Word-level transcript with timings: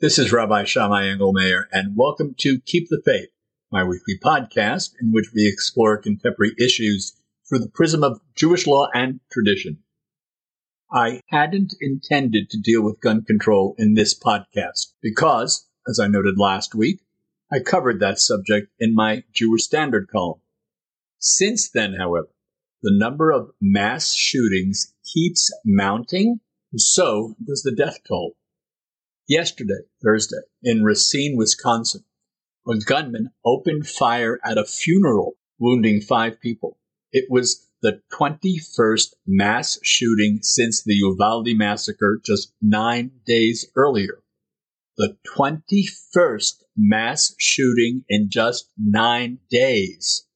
This 0.00 0.16
is 0.16 0.32
Rabbi 0.32 0.62
Shammai 0.62 1.06
Engelmayer, 1.06 1.64
and 1.72 1.96
welcome 1.96 2.36
to 2.38 2.60
Keep 2.60 2.86
the 2.88 3.02
Faith, 3.04 3.30
my 3.72 3.82
weekly 3.82 4.16
podcast 4.16 4.90
in 5.00 5.10
which 5.10 5.32
we 5.34 5.48
explore 5.48 6.00
contemporary 6.00 6.54
issues 6.56 7.20
through 7.48 7.58
the 7.58 7.68
prism 7.74 8.04
of 8.04 8.20
Jewish 8.36 8.68
law 8.68 8.86
and 8.94 9.18
tradition. 9.32 9.82
I 10.92 11.22
hadn't 11.30 11.74
intended 11.80 12.48
to 12.50 12.60
deal 12.60 12.84
with 12.84 13.00
gun 13.00 13.24
control 13.24 13.74
in 13.76 13.94
this 13.94 14.16
podcast 14.16 14.92
because, 15.02 15.66
as 15.88 15.98
I 15.98 16.06
noted 16.06 16.38
last 16.38 16.76
week, 16.76 17.00
I 17.50 17.58
covered 17.58 17.98
that 17.98 18.20
subject 18.20 18.68
in 18.78 18.94
my 18.94 19.24
Jewish 19.34 19.64
Standard 19.64 20.06
column. 20.12 20.42
Since 21.18 21.70
then, 21.70 21.94
however, 21.94 22.28
the 22.84 22.96
number 22.96 23.32
of 23.32 23.50
mass 23.60 24.14
shootings 24.14 24.94
keeps 25.12 25.52
mounting, 25.64 26.38
so 26.76 27.34
does 27.44 27.62
the 27.62 27.74
death 27.74 27.98
toll. 28.06 28.36
Yesterday, 29.28 29.82
Thursday, 30.02 30.40
in 30.62 30.82
Racine, 30.84 31.36
Wisconsin, 31.36 32.02
a 32.66 32.78
gunman 32.78 33.28
opened 33.44 33.86
fire 33.86 34.40
at 34.42 34.56
a 34.56 34.64
funeral, 34.64 35.34
wounding 35.58 36.00
five 36.00 36.40
people. 36.40 36.78
It 37.12 37.26
was 37.28 37.66
the 37.82 38.00
21st 38.10 39.12
mass 39.26 39.78
shooting 39.82 40.38
since 40.40 40.82
the 40.82 40.94
Uvalde 40.94 41.54
massacre 41.56 42.18
just 42.24 42.54
nine 42.62 43.10
days 43.26 43.66
earlier. 43.76 44.22
The 44.96 45.18
21st 45.36 46.62
mass 46.74 47.34
shooting 47.38 48.04
in 48.08 48.30
just 48.30 48.70
nine 48.78 49.40
days. 49.50 50.26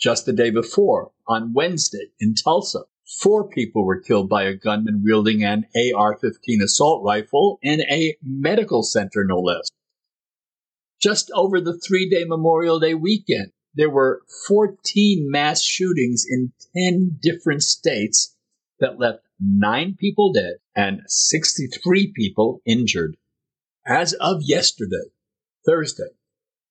Just 0.00 0.24
the 0.24 0.32
day 0.32 0.48
before, 0.48 1.12
on 1.26 1.52
Wednesday 1.52 2.12
in 2.18 2.34
Tulsa, 2.34 2.84
four 3.08 3.48
people 3.48 3.84
were 3.84 4.00
killed 4.00 4.28
by 4.28 4.44
a 4.44 4.54
gunman 4.54 5.02
wielding 5.04 5.42
an 5.42 5.64
AR 5.94 6.16
15 6.18 6.62
assault 6.62 7.02
rifle 7.04 7.58
in 7.62 7.80
a 7.82 8.16
medical 8.22 8.82
center, 8.82 9.24
no 9.24 9.38
less. 9.38 9.70
Just 11.00 11.30
over 11.34 11.60
the 11.60 11.78
three 11.78 12.08
day 12.08 12.24
Memorial 12.24 12.80
Day 12.80 12.94
weekend, 12.94 13.52
there 13.74 13.90
were 13.90 14.22
14 14.46 15.30
mass 15.30 15.62
shootings 15.62 16.24
in 16.28 16.52
10 16.76 17.18
different 17.22 17.62
states 17.62 18.34
that 18.80 18.98
left 18.98 19.20
nine 19.40 19.96
people 19.98 20.32
dead 20.32 20.54
and 20.74 21.02
63 21.06 22.12
people 22.14 22.60
injured. 22.66 23.16
As 23.86 24.12
of 24.14 24.42
yesterday, 24.42 25.12
Thursday, 25.64 26.10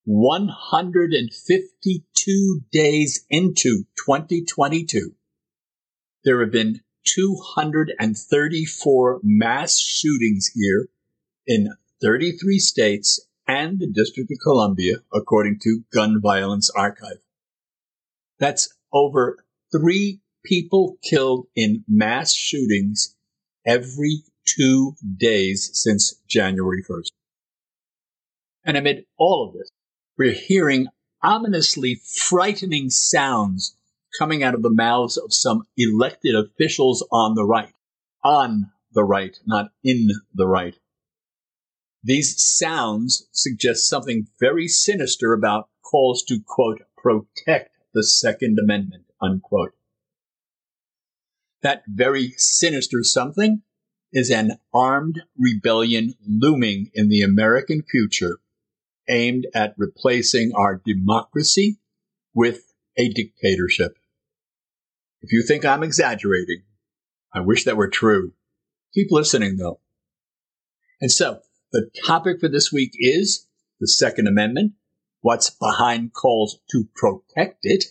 152 0.04 2.62
days 2.72 3.26
into 3.30 3.86
2022, 4.06 5.16
there 6.24 6.40
have 6.42 6.52
been 6.52 6.82
234 7.06 9.20
mass 9.24 9.80
shootings 9.80 10.52
here 10.54 10.90
in 11.46 11.70
33 12.02 12.60
states 12.60 13.28
and 13.48 13.80
the 13.80 13.88
District 13.88 14.30
of 14.30 14.38
Columbia, 14.44 14.98
according 15.14 15.60
to 15.64 15.84
Gun 15.94 16.20
Violence 16.22 16.70
Archive. 16.70 17.20
That's 18.40 18.74
over 18.92 19.46
three 19.72 20.20
people 20.44 20.98
killed 21.04 21.48
in 21.56 21.84
mass 21.88 22.34
shootings 22.34 23.16
every 23.66 24.24
two 24.46 24.96
days 25.18 25.70
since 25.74 26.22
January 26.28 26.84
1st. 26.84 27.08
And 28.66 28.78
amid 28.78 29.06
all 29.18 29.48
of 29.48 29.54
this, 29.54 29.70
we're 30.18 30.34
hearing 30.34 30.88
ominously 31.24 31.96
frightening 31.96 32.90
sounds 32.90 33.76
coming 34.18 34.44
out 34.44 34.56
of 34.56 34.62
the 34.62 34.70
mouths 34.70 35.18
of 35.18 35.34
some 35.34 35.64
elected 35.78 36.36
officials 36.36 37.06
on 37.12 37.36
the 37.36 37.46
right. 37.46 37.74
On 38.24 38.72
the 38.94 39.04
right, 39.04 39.38
not 39.46 39.72
in 39.84 40.10
the 40.34 40.48
right. 40.48 40.76
These 42.04 42.42
sounds 42.42 43.28
suggest 43.32 43.88
something 43.88 44.28
very 44.40 44.68
sinister 44.68 45.34
about 45.34 45.70
calls 45.84 46.24
to, 46.24 46.40
quote, 46.46 46.82
protect 46.98 47.76
the 47.94 48.04
Second 48.04 48.58
Amendment, 48.60 49.06
unquote. 49.22 49.74
That 51.62 51.84
very 51.88 52.34
sinister 52.38 53.04
something 53.04 53.64
is 54.14 54.30
an 54.30 54.58
armed 54.74 55.24
rebellion 55.38 56.14
looming 56.26 56.92
in 56.94 57.10
the 57.10 57.22
American 57.22 57.84
future 57.84 58.40
aimed 59.10 59.48
at 59.54 59.74
replacing 59.78 60.52
our 60.56 60.82
democracy 60.86 61.78
with 62.34 62.74
a 62.98 63.10
dictatorship. 63.10 63.98
If 65.28 65.34
you 65.34 65.44
think 65.44 65.66
I'm 65.66 65.84
exaggerating, 65.84 66.64
I 67.36 67.42
wish 67.42 67.66
that 67.66 67.76
were 67.76 67.90
true. 67.90 68.32
Keep 68.94 69.12
listening 69.12 69.58
though. 69.58 69.82
And 71.02 71.12
so, 71.12 71.42
the 71.74 71.90
topic 72.06 72.40
for 72.40 72.48
this 72.48 72.72
week 72.72 72.92
is 72.94 73.46
the 73.82 73.90
Second 73.90 74.28
Amendment, 74.28 74.76
what's 75.20 75.50
behind 75.50 76.14
calls 76.14 76.62
to 76.72 76.88
protect 76.96 77.60
it, 77.64 77.84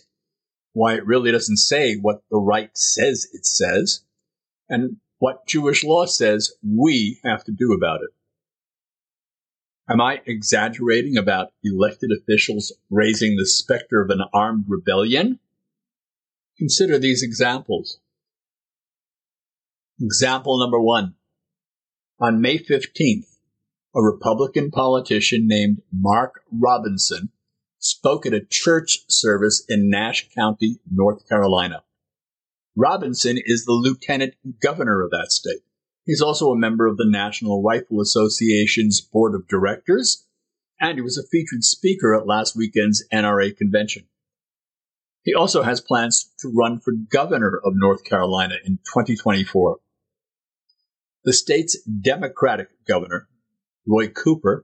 why 0.73 0.95
it 0.95 1.05
really 1.05 1.31
doesn't 1.31 1.57
say 1.57 1.93
what 1.93 2.23
the 2.31 2.39
right 2.39 2.75
says 2.75 3.27
it 3.31 3.45
says, 3.45 4.01
and 4.67 4.97
what 5.19 5.45
Jewish 5.45 5.83
law 5.83 6.07
says 6.07 6.53
we 6.67 7.19
have 7.23 7.43
to 7.43 7.51
do 7.51 7.71
about 7.71 8.01
it. 8.01 8.09
Am 9.87 10.01
I 10.01 10.23
exaggerating 10.25 11.17
about 11.17 11.53
elected 11.63 12.09
officials 12.19 12.73
raising 12.89 13.35
the 13.35 13.45
specter 13.45 14.01
of 14.01 14.09
an 14.09 14.21
armed 14.33 14.65
rebellion? 14.67 15.39
Consider 16.57 16.97
these 16.97 17.21
examples. 17.21 17.99
Example 20.01 20.59
number 20.59 20.79
one. 20.79 21.15
On 22.19 22.41
May 22.41 22.57
15th, 22.57 23.27
a 23.95 24.01
Republican 24.01 24.71
politician 24.71 25.47
named 25.47 25.81
Mark 25.91 26.41
Robinson 26.51 27.29
spoke 27.79 28.25
at 28.25 28.33
a 28.33 28.45
church 28.49 28.99
service 29.07 29.63
in 29.69 29.89
Nash 29.89 30.29
County, 30.35 30.79
North 30.91 31.27
Carolina. 31.29 31.83
Robinson 32.75 33.37
is 33.43 33.65
the 33.65 33.71
lieutenant 33.71 34.35
governor 34.61 35.01
of 35.01 35.11
that 35.11 35.31
state. 35.31 35.61
He's 36.05 36.21
also 36.21 36.51
a 36.51 36.57
member 36.57 36.87
of 36.87 36.97
the 36.97 37.09
National 37.09 37.61
Rifle 37.61 38.01
Association's 38.01 39.01
board 39.01 39.35
of 39.35 39.47
directors, 39.47 40.25
and 40.79 40.97
he 40.97 41.01
was 41.01 41.17
a 41.17 41.27
featured 41.27 41.63
speaker 41.63 42.15
at 42.15 42.27
last 42.27 42.55
weekend's 42.55 43.03
NRA 43.13 43.55
convention. 43.55 44.07
He 45.27 45.33
also 45.33 45.61
has 45.61 45.81
plans 45.81 46.31
to 46.39 46.47
run 46.47 46.79
for 46.79 46.93
governor 46.93 47.59
of 47.61 47.73
North 47.75 48.05
Carolina 48.05 48.55
in 48.65 48.77
2024. 48.77 49.77
The 51.25 51.33
state's 51.33 51.77
Democratic 51.81 52.69
governor, 52.87 53.27
Roy 53.85 54.07
Cooper, 54.07 54.63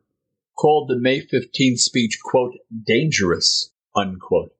called 0.57 0.87
the 0.87 0.95
May 0.95 1.19
15 1.19 1.75
speech, 1.75 2.17
quote, 2.23 2.53
dangerous, 2.87 3.73
unquote. 3.93 4.53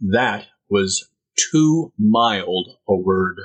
That 0.00 0.48
was 0.68 1.08
too 1.52 1.92
mild 1.96 2.70
a 2.88 2.96
word. 2.96 3.38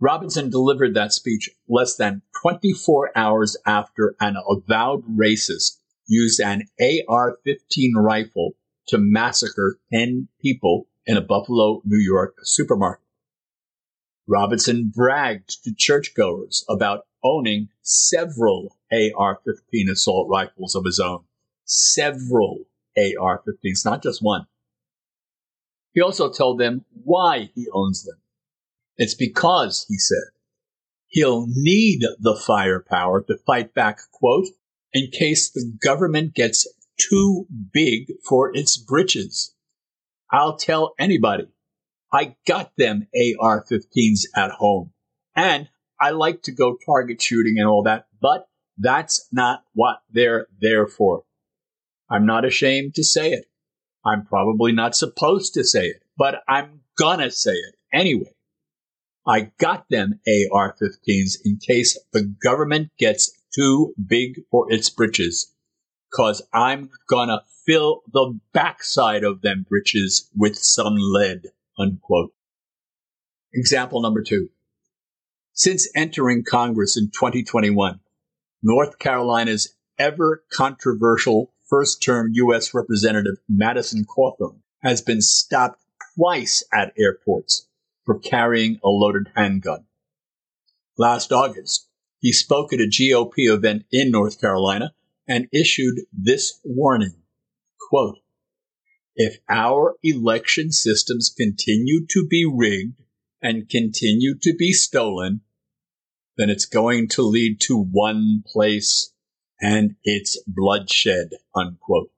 Robinson 0.00 0.48
delivered 0.48 0.94
that 0.94 1.12
speech 1.12 1.50
less 1.68 1.96
than 1.96 2.22
24 2.40 3.10
hours 3.14 3.58
after 3.66 4.16
an 4.18 4.36
avowed 4.48 5.04
racist 5.14 5.76
used 6.06 6.40
an 6.40 6.62
AR 6.80 7.36
15 7.44 7.96
rifle 7.98 8.54
to 8.92 8.98
massacre 8.98 9.78
10 9.90 10.28
people 10.42 10.86
in 11.06 11.16
a 11.16 11.22
Buffalo, 11.22 11.80
New 11.84 11.98
York 11.98 12.36
supermarket. 12.42 13.04
Robinson 14.28 14.92
bragged 14.94 15.64
to 15.64 15.74
churchgoers 15.74 16.62
about 16.68 17.06
owning 17.24 17.68
several 17.80 18.76
AR 18.92 19.40
15 19.46 19.88
assault 19.90 20.28
rifles 20.30 20.74
of 20.74 20.84
his 20.84 21.00
own. 21.00 21.24
Several 21.64 22.66
AR 22.98 23.42
15s, 23.48 23.82
not 23.84 24.02
just 24.02 24.22
one. 24.22 24.46
He 25.94 26.02
also 26.02 26.30
told 26.30 26.60
them 26.60 26.84
why 26.92 27.50
he 27.54 27.68
owns 27.72 28.04
them. 28.04 28.18
It's 28.98 29.14
because, 29.14 29.86
he 29.88 29.96
said, 29.96 30.34
he'll 31.06 31.46
need 31.48 32.02
the 32.20 32.38
firepower 32.46 33.22
to 33.22 33.38
fight 33.46 33.72
back, 33.72 34.00
quote, 34.12 34.48
in 34.92 35.10
case 35.10 35.50
the 35.50 35.72
government 35.82 36.34
gets 36.34 36.66
too 36.98 37.46
big 37.72 38.12
for 38.28 38.54
its 38.54 38.76
britches. 38.76 39.54
I'll 40.30 40.56
tell 40.56 40.94
anybody, 40.98 41.48
I 42.12 42.36
got 42.46 42.72
them 42.76 43.08
AR 43.40 43.64
15s 43.70 44.22
at 44.36 44.50
home. 44.52 44.92
And 45.34 45.68
I 46.00 46.10
like 46.10 46.42
to 46.42 46.52
go 46.52 46.76
target 46.84 47.22
shooting 47.22 47.58
and 47.58 47.68
all 47.68 47.84
that, 47.84 48.06
but 48.20 48.46
that's 48.78 49.28
not 49.32 49.62
what 49.74 50.00
they're 50.10 50.46
there 50.60 50.86
for. 50.86 51.22
I'm 52.10 52.26
not 52.26 52.44
ashamed 52.44 52.94
to 52.96 53.04
say 53.04 53.32
it. 53.32 53.46
I'm 54.04 54.26
probably 54.26 54.72
not 54.72 54.96
supposed 54.96 55.54
to 55.54 55.64
say 55.64 55.86
it, 55.86 56.02
but 56.16 56.42
I'm 56.48 56.80
gonna 56.98 57.30
say 57.30 57.52
it 57.52 57.74
anyway. 57.92 58.34
I 59.26 59.52
got 59.58 59.88
them 59.88 60.20
AR 60.26 60.76
15s 60.82 61.38
in 61.44 61.58
case 61.58 61.98
the 62.12 62.34
government 62.42 62.90
gets 62.98 63.32
too 63.54 63.94
big 64.04 64.40
for 64.50 64.70
its 64.72 64.90
britches. 64.90 65.54
Cause 66.12 66.42
I'm 66.52 66.90
gonna 67.08 67.42
fill 67.64 68.02
the 68.12 68.38
backside 68.52 69.24
of 69.24 69.40
them 69.40 69.64
britches 69.68 70.28
with 70.36 70.56
some 70.56 70.96
lead. 70.98 71.52
Unquote. 71.78 72.34
Example 73.54 74.02
number 74.02 74.22
two. 74.22 74.50
Since 75.54 75.88
entering 75.94 76.44
Congress 76.44 76.96
in 76.96 77.10
2021, 77.10 78.00
North 78.62 78.98
Carolina's 78.98 79.74
ever 79.98 80.44
controversial 80.52 81.52
first 81.68 82.02
term 82.02 82.30
U.S. 82.34 82.74
Representative 82.74 83.36
Madison 83.48 84.04
Cawthorn 84.04 84.60
has 84.82 85.00
been 85.00 85.22
stopped 85.22 85.82
twice 86.14 86.62
at 86.72 86.92
airports 86.98 87.68
for 88.04 88.18
carrying 88.18 88.78
a 88.84 88.88
loaded 88.88 89.28
handgun. 89.34 89.86
Last 90.98 91.32
August, 91.32 91.88
he 92.20 92.32
spoke 92.32 92.72
at 92.72 92.80
a 92.80 92.88
GOP 92.88 93.32
event 93.38 93.84
in 93.90 94.10
North 94.10 94.40
Carolina 94.40 94.92
and 95.28 95.48
issued 95.52 96.00
this 96.12 96.60
warning 96.64 97.22
quote, 97.92 98.20
If 99.14 99.36
our 99.50 99.96
election 100.02 100.72
systems 100.72 101.28
continue 101.36 102.06
to 102.08 102.26
be 102.26 102.46
rigged 102.50 103.02
and 103.42 103.68
continue 103.68 104.34
to 104.40 104.54
be 104.58 104.72
stolen, 104.72 105.42
then 106.38 106.48
it's 106.48 106.64
going 106.64 107.08
to 107.08 107.22
lead 107.22 107.60
to 107.60 107.76
one 107.76 108.42
place 108.46 109.12
and 109.60 109.96
it's 110.04 110.42
bloodshed, 110.46 111.32
unquote. 111.54 112.10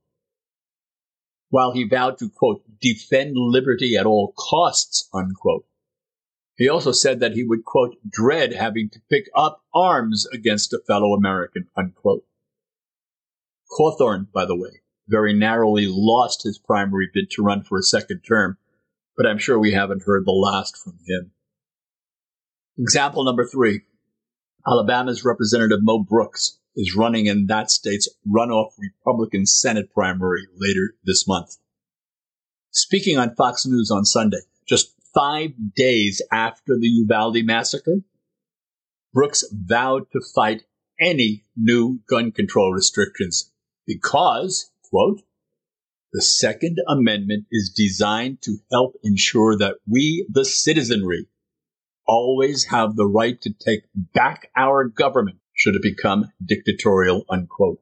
While 1.51 1.73
he 1.73 1.89
vowed 1.89 2.19
to, 2.19 2.31
quote, 2.31 2.63
defend 2.81 3.33
liberty 3.35 3.97
at 3.97 4.07
all 4.07 4.33
costs, 4.39 5.09
unquote, 5.13 5.67
he 6.57 6.69
also 6.69 6.93
said 6.93 7.19
that 7.19 7.33
he 7.33 7.43
would, 7.43 7.65
quote, 7.65 7.97
dread 8.09 8.53
having 8.53 8.89
to 8.91 9.01
pick 9.11 9.25
up 9.35 9.65
arms 9.75 10.25
against 10.33 10.73
a 10.73 10.79
fellow 10.87 11.15
American, 11.15 11.67
unquote. 11.77 12.25
Cawthorn, 13.75 14.29
by 14.33 14.45
the 14.45 14.55
way, 14.55 14.83
very 15.09 15.35
narrowly 15.35 15.87
lost 15.89 16.45
his 16.45 16.59
primary 16.59 17.11
bid 17.13 17.29
to 17.33 17.43
run 17.43 17.65
for 17.65 17.77
a 17.77 17.83
second 17.83 18.21
term, 18.21 18.57
but 19.17 19.27
I'm 19.27 19.39
sure 19.39 19.59
we 19.59 19.73
haven't 19.73 20.05
heard 20.05 20.25
the 20.25 20.31
last 20.31 20.77
from 20.77 20.99
him. 21.07 21.33
Example 22.79 23.25
number 23.25 23.45
three 23.45 23.81
Alabama's 24.67 25.25
Representative 25.25 25.81
Mo 25.83 25.99
Brooks 25.99 26.59
is 26.77 26.97
running 26.97 27.27
in 27.27 27.47
that 27.47 27.71
state's 27.71 28.09
runoff 28.27 28.71
Republican 28.79 29.45
Senate 29.45 29.93
primary 29.93 30.47
later 30.57 30.95
this 31.05 31.27
month. 31.27 31.57
Speaking 32.71 33.19
on 33.19 33.35
Fox 33.35 33.67
News 33.67 33.91
on 33.91 34.05
Sunday, 34.05 34.41
just 34.69 34.95
five 35.15 35.51
days 35.75 36.23
after 36.33 36.79
the 36.79 36.89
Uvalde 36.89 37.45
massacre, 37.45 37.99
Brooks 39.13 39.45
vowed 39.53 40.11
to 40.13 40.21
fight 40.35 40.63
any 41.01 41.45
new 41.57 42.01
gun 42.09 42.33
control 42.33 42.73
restrictions 42.73 43.51
because, 43.87 44.71
quote, 44.91 45.23
the 46.13 46.23
Second 46.23 46.79
Amendment 46.89 47.47
is 47.51 47.73
designed 47.75 48.41
to 48.43 48.59
help 48.71 48.95
ensure 49.03 49.59
that 49.59 49.77
we, 49.87 50.27
the 50.31 50.45
citizenry, 50.45 51.27
always 52.07 52.67
have 52.67 52.95
the 52.95 53.07
right 53.07 53.41
to 53.41 53.53
take 53.53 53.85
back 53.95 54.51
our 54.57 54.85
government 54.85 55.39
should 55.55 55.75
it 55.75 55.83
become 55.83 56.33
dictatorial, 56.45 57.25
unquote. 57.29 57.81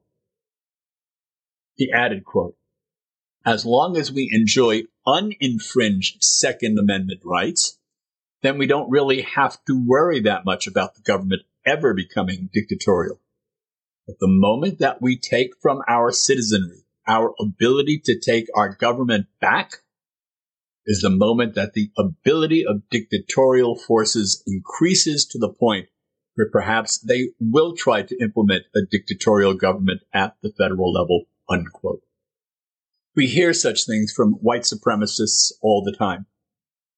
He 1.75 1.91
added, 1.91 2.23
quote, 2.23 2.55
as 3.45 3.65
long 3.65 3.97
as 3.97 4.11
we 4.11 4.29
enjoy 4.31 4.83
uninfringed 5.05 6.21
Second 6.21 6.79
Amendment 6.79 7.21
rights, 7.25 7.77
then 8.41 8.57
we 8.57 8.67
don't 8.67 8.89
really 8.89 9.21
have 9.21 9.57
to 9.65 9.83
worry 9.85 10.21
that 10.21 10.45
much 10.45 10.67
about 10.67 10.95
the 10.95 11.01
government 11.01 11.41
ever 11.65 11.93
becoming 11.93 12.49
dictatorial. 12.53 13.19
But 14.05 14.19
the 14.19 14.27
moment 14.27 14.79
that 14.79 15.01
we 15.01 15.17
take 15.17 15.51
from 15.61 15.81
our 15.87 16.11
citizenry 16.11 16.83
our 17.07 17.33
ability 17.39 18.01
to 18.05 18.19
take 18.19 18.47
our 18.55 18.73
government 18.73 19.27
back 19.41 19.77
is 20.85 21.01
the 21.01 21.09
moment 21.09 21.55
that 21.55 21.73
the 21.73 21.91
ability 21.97 22.65
of 22.65 22.89
dictatorial 22.89 23.77
forces 23.77 24.43
increases 24.45 25.25
to 25.25 25.37
the 25.37 25.49
point 25.49 25.87
where 26.35 26.49
perhaps 26.49 26.99
they 26.99 27.29
will 27.39 27.75
try 27.75 28.01
to 28.01 28.17
implement 28.21 28.63
a 28.75 28.81
dictatorial 28.89 29.53
government 29.53 30.01
at 30.13 30.35
the 30.41 30.51
federal 30.57 30.91
level, 30.91 31.25
unquote. 31.49 32.01
We 33.15 33.27
hear 33.27 33.53
such 33.53 33.85
things 33.85 34.11
from 34.11 34.33
white 34.33 34.63
supremacists 34.63 35.51
all 35.61 35.83
the 35.83 35.95
time. 35.95 36.25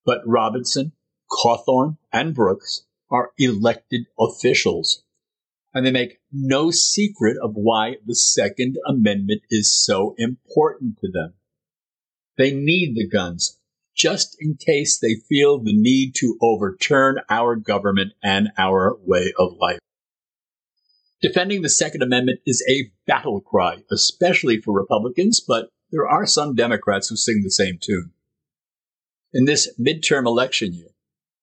But 0.06 0.22
Robinson, 0.26 0.94
Cawthorn, 1.30 1.98
and 2.14 2.34
Brooks 2.34 2.86
are 3.12 3.32
elected 3.38 4.06
officials. 4.18 5.04
And 5.76 5.86
they 5.86 5.92
make 5.92 6.20
no 6.32 6.72
secret 6.72 7.38
of 7.44 7.52
why 7.54 7.98
the 8.06 8.16
Second 8.16 8.78
Amendment 8.88 9.42
is 9.52 9.76
so 9.76 10.16
important 10.18 10.98
to 11.02 11.12
them. 11.12 11.34
They 12.38 12.52
need 12.52 12.96
the 12.96 13.08
guns 13.08 13.60
just 13.94 14.38
in 14.40 14.56
case 14.56 14.98
they 14.98 15.16
feel 15.28 15.60
the 15.60 15.74
need 15.74 16.16
to 16.16 16.38
overturn 16.42 17.20
our 17.30 17.56
government 17.56 18.14
and 18.24 18.50
our 18.58 18.98
way 19.06 19.34
of 19.38 19.58
life. 19.60 19.80
Defending 21.22 21.62
the 21.62 21.70
Second 21.70 22.02
Amendment 22.04 22.40
is 22.46 22.64
a 22.70 22.92
battle 23.06 23.42
cry, 23.42 23.84
especially 23.92 24.62
for 24.62 24.74
Republicans, 24.74 25.44
but 25.46 25.70
there 25.92 26.08
are 26.08 26.26
some 26.26 26.56
Democrats 26.56 27.10
who 27.10 27.16
sing 27.16 27.42
the 27.44 27.52
same 27.52 27.78
tune. 27.82 28.12
In 29.34 29.46
this 29.46 29.74
midterm 29.80 30.26
election 30.26 30.74
year, 30.74 30.90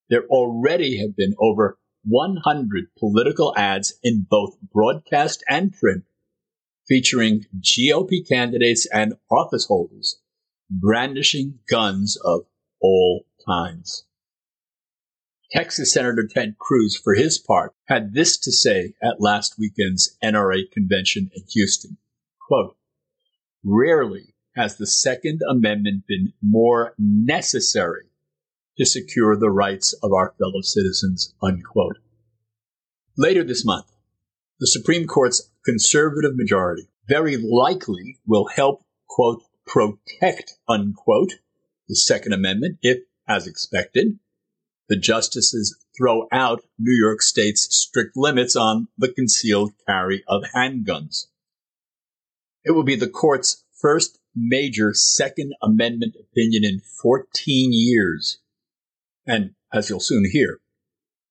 there 0.09 0.25
already 0.27 0.99
have 0.99 1.17
been 1.17 1.35
over 1.39 1.79
100 2.05 2.87
political 2.99 3.55
ads 3.57 3.95
in 4.03 4.27
both 4.29 4.57
broadcast 4.73 5.43
and 5.49 5.73
print 5.73 6.05
featuring 6.89 7.47
GOP 7.61 8.27
candidates 8.29 8.87
and 8.93 9.15
office 9.31 9.67
holders 9.67 10.21
brandishing 10.73 11.59
guns 11.69 12.17
of 12.25 12.47
all 12.81 13.27
kinds. 13.47 14.05
Texas 15.51 15.93
Senator 15.93 16.27
Ted 16.27 16.57
Cruz, 16.59 16.97
for 16.97 17.15
his 17.15 17.39
part, 17.39 17.75
had 17.85 18.15
this 18.15 18.39
to 18.39 18.51
say 18.51 18.95
at 19.03 19.21
last 19.21 19.59
weekend's 19.59 20.17
NRA 20.25 20.71
convention 20.71 21.31
in 21.35 21.43
Houston. 21.53 21.99
Quote, 22.49 22.77
Rarely 23.63 24.35
has 24.57 24.77
the 24.77 24.87
Second 24.87 25.43
Amendment 25.49 26.05
been 26.07 26.33
more 26.43 26.95
necessary 26.99 28.07
to 28.83 28.87
secure 28.87 29.37
the 29.37 29.51
rights 29.51 29.93
of 30.03 30.13
our 30.13 30.35
fellow 30.39 30.61
citizens, 30.61 31.33
unquote. 31.41 31.99
Later 33.17 33.45
this 33.45 33.65
month, 33.65 33.87
the 34.59 34.67
Supreme 34.67 35.07
Court's 35.07 35.51
conservative 35.65 36.35
majority 36.35 36.89
very 37.09 37.37
likely 37.37 38.19
will 38.27 38.47
help, 38.47 38.85
quote, 39.09 39.43
protect, 39.67 40.57
unquote, 40.69 41.35
the 41.89 41.95
Second 41.95 42.33
Amendment 42.33 42.79
if, 42.83 42.99
as 43.29 43.47
expected, 43.47 44.19
the 44.89 44.97
justices 44.97 45.77
throw 45.97 46.27
out 46.33 46.65
New 46.77 46.95
York 46.95 47.23
State's 47.23 47.69
strict 47.75 48.17
limits 48.17 48.57
on 48.57 48.89
the 48.99 49.13
concealed 49.13 49.73
carry 49.87 50.25
of 50.27 50.43
handguns. 50.57 51.27
It 52.65 52.73
will 52.73 52.83
be 52.83 52.97
the 52.97 53.09
court's 53.09 53.65
first 53.81 54.19
major 54.35 54.93
Second 54.93 55.55
Amendment 55.63 56.17
opinion 56.19 56.65
in 56.65 56.81
14 56.81 57.71
years. 57.73 58.39
And 59.27 59.55
as 59.73 59.89
you'll 59.89 60.01
soon 60.01 60.25
hear, 60.31 60.61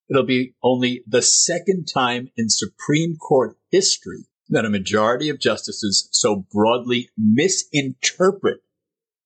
it'll 0.10 0.26
be 0.26 0.54
only 0.64 1.04
the 1.08 1.22
second 1.22 1.86
time 1.86 2.30
in 2.38 2.50
Supreme 2.50 3.18
Court 3.18 3.58
history 3.70 4.26
that 4.50 4.66
a 4.66 4.70
majority 4.70 5.30
of 5.30 5.40
justices 5.40 6.10
so 6.12 6.46
broadly 6.52 7.10
misinterpret 7.18 8.62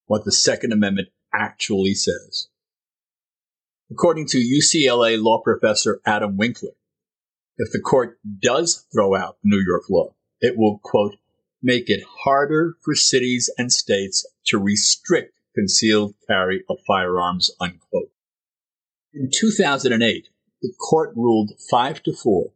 what 0.06 0.24
the 0.24 0.32
Second 0.32 0.72
Amendment 0.72 1.08
actually 1.34 1.94
says. 1.94 2.48
According 3.90 4.26
to 4.28 4.38
UCLA 4.38 5.20
law 5.20 5.40
professor 5.42 6.00
Adam 6.06 6.36
Winkler, 6.36 6.72
if 7.58 7.72
the 7.72 7.80
court 7.80 8.18
does 8.40 8.86
throw 8.92 9.16
out 9.16 9.38
New 9.42 9.62
York 9.66 9.84
law, 9.88 10.14
it 10.40 10.56
will, 10.56 10.78
quote, 10.82 11.16
make 11.62 11.88
it 11.88 12.04
harder 12.24 12.74
for 12.84 12.94
cities 12.94 13.50
and 13.56 13.72
states 13.72 14.26
to 14.46 14.58
restrict 14.58 15.32
concealed 15.54 16.14
carry 16.28 16.62
of 16.68 16.78
firearms, 16.86 17.50
unquote. 17.60 18.10
In 19.18 19.30
2008, 19.32 20.28
the 20.60 20.74
court 20.78 21.16
ruled 21.16 21.52
5 21.70 22.02
to 22.02 22.12
4 22.12 22.50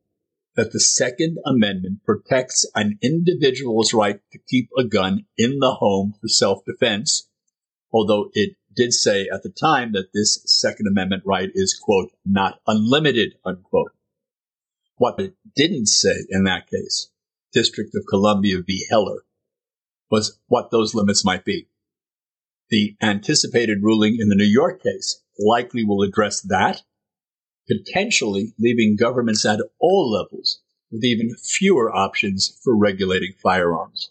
that 0.56 0.72
the 0.72 0.80
Second 0.80 1.38
Amendment 1.46 2.04
protects 2.04 2.70
an 2.74 2.98
individual's 3.00 3.94
right 3.94 4.20
to 4.30 4.38
keep 4.46 4.68
a 4.76 4.84
gun 4.84 5.24
in 5.38 5.58
the 5.58 5.76
home 5.76 6.12
for 6.20 6.28
self 6.28 6.62
defense, 6.66 7.26
although 7.90 8.28
it 8.34 8.56
did 8.76 8.92
say 8.92 9.26
at 9.32 9.42
the 9.42 9.48
time 9.48 9.92
that 9.92 10.12
this 10.12 10.42
Second 10.44 10.86
Amendment 10.86 11.22
right 11.24 11.48
is, 11.54 11.72
quote, 11.72 12.12
not 12.26 12.60
unlimited, 12.66 13.36
unquote. 13.42 13.92
What 14.96 15.18
it 15.18 15.36
didn't 15.56 15.86
say 15.86 16.26
in 16.28 16.44
that 16.44 16.68
case, 16.68 17.08
District 17.54 17.94
of 17.94 18.04
Columbia 18.06 18.58
v. 18.60 18.84
Heller, 18.90 19.24
was 20.10 20.38
what 20.46 20.70
those 20.70 20.94
limits 20.94 21.24
might 21.24 21.46
be. 21.46 21.68
The 22.70 22.96
anticipated 23.02 23.82
ruling 23.82 24.18
in 24.20 24.28
the 24.28 24.36
New 24.36 24.44
York 24.44 24.82
case 24.82 25.22
likely 25.38 25.84
will 25.84 26.02
address 26.02 26.40
that 26.42 26.82
potentially 27.68 28.54
leaving 28.58 28.96
governments 28.96 29.44
at 29.44 29.60
all 29.80 30.10
levels 30.10 30.60
with 30.90 31.04
even 31.04 31.34
fewer 31.36 31.94
options 31.94 32.58
for 32.62 32.76
regulating 32.76 33.32
firearms. 33.42 34.10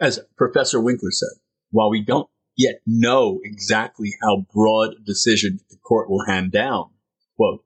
As 0.00 0.20
Professor 0.36 0.80
Winkler 0.80 1.10
said, 1.10 1.40
while 1.70 1.90
we 1.90 2.02
don't 2.02 2.28
yet 2.56 2.80
know 2.86 3.40
exactly 3.44 4.14
how 4.22 4.46
broad 4.52 4.94
a 4.94 5.04
decision 5.04 5.60
the 5.70 5.76
court 5.76 6.10
will 6.10 6.26
hand 6.26 6.52
down, 6.52 6.90
quote, 7.36 7.64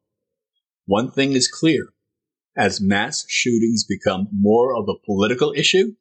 one 0.87 1.11
thing 1.11 1.33
is 1.33 1.49
clear. 1.49 1.93
as 2.57 2.81
mass 2.81 3.25
shootings 3.29 3.85
become 3.85 4.29
more 4.33 4.77
of 4.77 4.89
a 4.89 4.99
political 5.07 5.53
issue, 5.57 5.95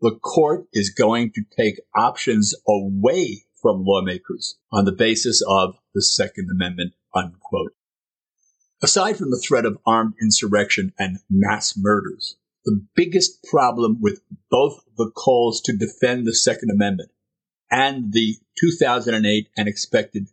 the 0.00 0.18
court 0.22 0.66
is 0.72 0.90
going 0.90 1.32
to 1.32 1.42
take 1.56 1.80
options 1.94 2.54
away 2.66 3.44
from 3.60 3.84
lawmakers 3.84 4.56
on 4.72 4.84
the 4.84 4.92
basis 4.92 5.42
of 5.46 5.76
the 5.94 6.02
Second 6.02 6.48
Amendment, 6.50 6.94
unquote. 7.14 7.74
Aside 8.82 9.18
from 9.18 9.30
the 9.30 9.42
threat 9.46 9.66
of 9.66 9.78
armed 9.84 10.14
insurrection 10.22 10.94
and 10.98 11.18
mass 11.28 11.76
murders, 11.76 12.36
the 12.64 12.82
biggest 12.94 13.44
problem 13.44 13.98
with 14.00 14.22
both 14.50 14.82
the 14.96 15.10
calls 15.10 15.60
to 15.62 15.76
defend 15.76 16.26
the 16.26 16.34
Second 16.34 16.70
Amendment 16.70 17.10
and 17.70 18.12
the 18.12 18.36
2008 18.58 19.48
and 19.56 19.68
expected 19.68 20.26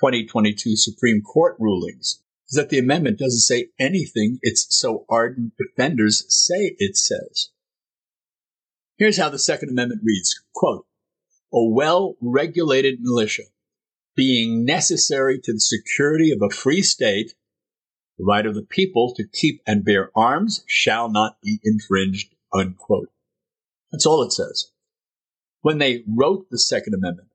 2022 0.00 0.76
Supreme 0.76 1.22
Court 1.22 1.56
rulings 1.58 2.20
is 2.48 2.56
that 2.56 2.70
the 2.70 2.78
amendment 2.78 3.18
doesn't 3.18 3.40
say 3.40 3.68
anything 3.78 4.38
its 4.42 4.66
so 4.70 5.04
ardent 5.08 5.52
defenders 5.56 6.24
say 6.28 6.74
it 6.78 6.96
says. 6.96 7.50
Here's 9.02 9.18
how 9.18 9.30
the 9.30 9.38
Second 9.40 9.70
Amendment 9.70 10.02
reads, 10.04 10.40
quote, 10.54 10.86
a 11.52 11.58
well-regulated 11.60 13.00
militia 13.00 13.42
being 14.14 14.64
necessary 14.64 15.40
to 15.40 15.52
the 15.52 15.58
security 15.58 16.30
of 16.30 16.40
a 16.40 16.54
free 16.54 16.82
state, 16.82 17.34
the 18.16 18.24
right 18.24 18.46
of 18.46 18.54
the 18.54 18.62
people 18.62 19.12
to 19.16 19.26
keep 19.26 19.60
and 19.66 19.84
bear 19.84 20.12
arms 20.14 20.62
shall 20.68 21.10
not 21.10 21.38
be 21.42 21.58
infringed, 21.64 22.32
unquote. 22.54 23.10
That's 23.90 24.06
all 24.06 24.22
it 24.22 24.32
says. 24.32 24.70
When 25.62 25.78
they 25.78 26.04
wrote 26.06 26.48
the 26.50 26.58
Second 26.60 26.94
Amendment, 26.94 27.30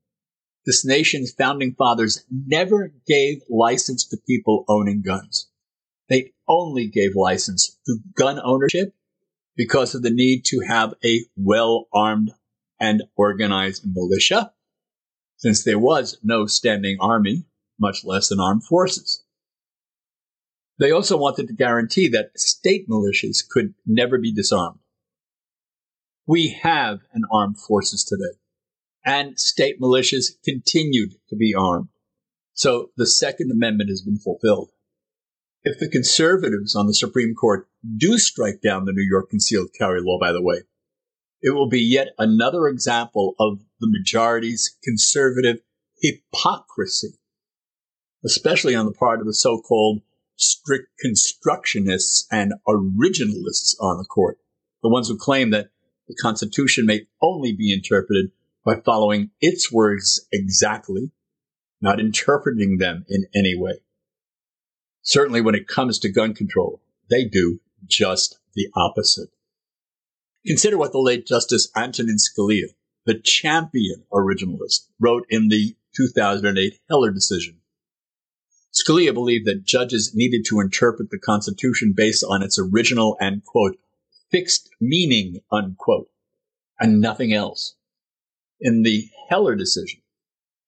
this 0.66 0.86
nation's 0.86 1.34
founding 1.34 1.76
fathers 1.76 2.24
never 2.32 2.94
gave 3.06 3.42
license 3.50 4.06
to 4.06 4.18
people 4.26 4.64
owning 4.70 5.02
guns. 5.02 5.50
They 6.08 6.32
only 6.48 6.88
gave 6.88 7.18
license 7.18 7.78
to 7.88 7.98
gun 8.16 8.40
ownership 8.42 8.94
because 9.58 9.94
of 9.94 10.04
the 10.04 10.12
need 10.12 10.46
to 10.46 10.62
have 10.68 10.94
a 11.04 11.26
well 11.36 11.88
armed 11.94 12.32
and 12.80 13.04
organized 13.18 13.84
militia, 13.86 14.54
since 15.36 15.64
there 15.64 15.80
was 15.80 16.18
no 16.24 16.46
standing 16.46 16.98
army, 17.02 17.46
much 17.80 18.06
less 18.06 18.32
an 18.32 18.40
armed 18.40 18.64
forces. 18.64 19.24
They 20.80 20.92
also 20.92 21.18
wanted 21.18 21.48
to 21.48 21.54
guarantee 21.54 22.08
that 22.10 22.40
state 22.40 22.88
militias 22.88 23.44
could 23.48 23.74
never 23.86 24.20
be 24.20 24.32
disarmed. 24.32 24.80
We 26.28 26.50
have 26.62 27.00
an 27.14 27.24
armed 27.32 27.58
forces 27.58 28.04
today 28.04 28.38
and 29.08 29.40
state 29.40 29.80
militias 29.80 30.34
continued 30.44 31.14
to 31.30 31.36
be 31.38 31.56
armed. 31.58 31.88
So 32.54 32.92
the 32.98 33.08
Second 33.08 33.50
Amendment 33.52 33.90
has 33.90 34.02
been 34.02 34.18
fulfilled. 34.18 34.70
If 35.64 35.80
the 35.80 35.90
conservatives 35.90 36.76
on 36.76 36.88
the 36.88 36.94
Supreme 36.94 37.34
Court 37.34 37.68
do 37.96 38.18
strike 38.18 38.62
down 38.62 38.86
the 38.86 38.94
New 38.94 39.08
York 39.08 39.30
concealed 39.30 39.70
carry 39.78 40.02
law, 40.02 40.20
by 40.20 40.32
the 40.32 40.42
way, 40.42 40.64
it 41.42 41.52
will 41.52 41.70
be 41.70 41.82
yet 41.82 42.10
another 42.18 42.68
example 42.68 43.36
of 43.40 43.60
the 43.80 43.90
majority's 43.90 44.76
conservative 44.84 45.58
hypocrisy, 46.02 47.20
especially 48.26 48.76
on 48.76 48.86
the 48.86 48.92
part 48.92 49.20
of 49.20 49.28
the 49.28 49.34
so-called 49.34 50.02
strict 50.36 50.90
constructionists 51.04 52.26
and 52.32 52.54
originalists 52.68 53.76
on 53.80 53.98
the 53.98 54.06
court, 54.06 54.38
the 54.84 54.90
ones 54.90 55.08
who 55.08 55.18
claim 55.18 55.52
that 55.52 55.70
the 56.08 56.16
Constitution 56.16 56.86
may 56.86 57.08
only 57.22 57.54
be 57.54 57.74
interpreted 57.74 58.32
by 58.66 58.76
following 58.76 59.32
its 59.40 59.72
words 59.72 60.26
exactly, 60.32 61.12
not 61.82 62.00
interpreting 62.00 62.78
them 62.78 63.06
in 63.08 63.26
any 63.36 63.56
way. 63.58 63.80
Certainly 65.02 65.42
when 65.42 65.56
it 65.56 65.68
comes 65.68 66.00
to 66.00 66.12
gun 66.12 66.34
control, 66.34 66.82
they 67.10 67.24
do 67.24 67.60
just 67.86 68.40
the 68.56 68.68
opposite. 68.76 69.30
Consider 70.46 70.78
what 70.78 70.92
the 70.92 71.00
late 71.00 71.28
Justice 71.28 71.70
Antonin 71.76 72.18
Scalia, 72.18 72.68
the 73.06 73.20
champion 73.20 74.04
originalist, 74.12 74.88
wrote 75.00 75.26
in 75.30 75.50
the 75.50 75.76
2008 75.96 76.80
Heller 76.90 77.12
decision. 77.12 77.60
Scalia 78.74 79.14
believed 79.14 79.46
that 79.48 79.66
judges 79.66 80.14
needed 80.14 80.46
to 80.48 80.60
interpret 80.60 81.10
the 81.10 81.20
Constitution 81.20 81.94
based 81.96 82.24
on 82.28 82.44
its 82.44 82.60
original 82.60 83.18
and, 83.20 83.44
quote, 83.44 83.78
fixed 84.32 84.70
meaning, 84.80 85.42
unquote, 85.52 86.10
and 86.80 87.02
nothing 87.02 87.34
else 87.34 87.76
in 88.60 88.84
the 88.84 89.10
Heller 89.30 89.56
decision, 89.56 90.02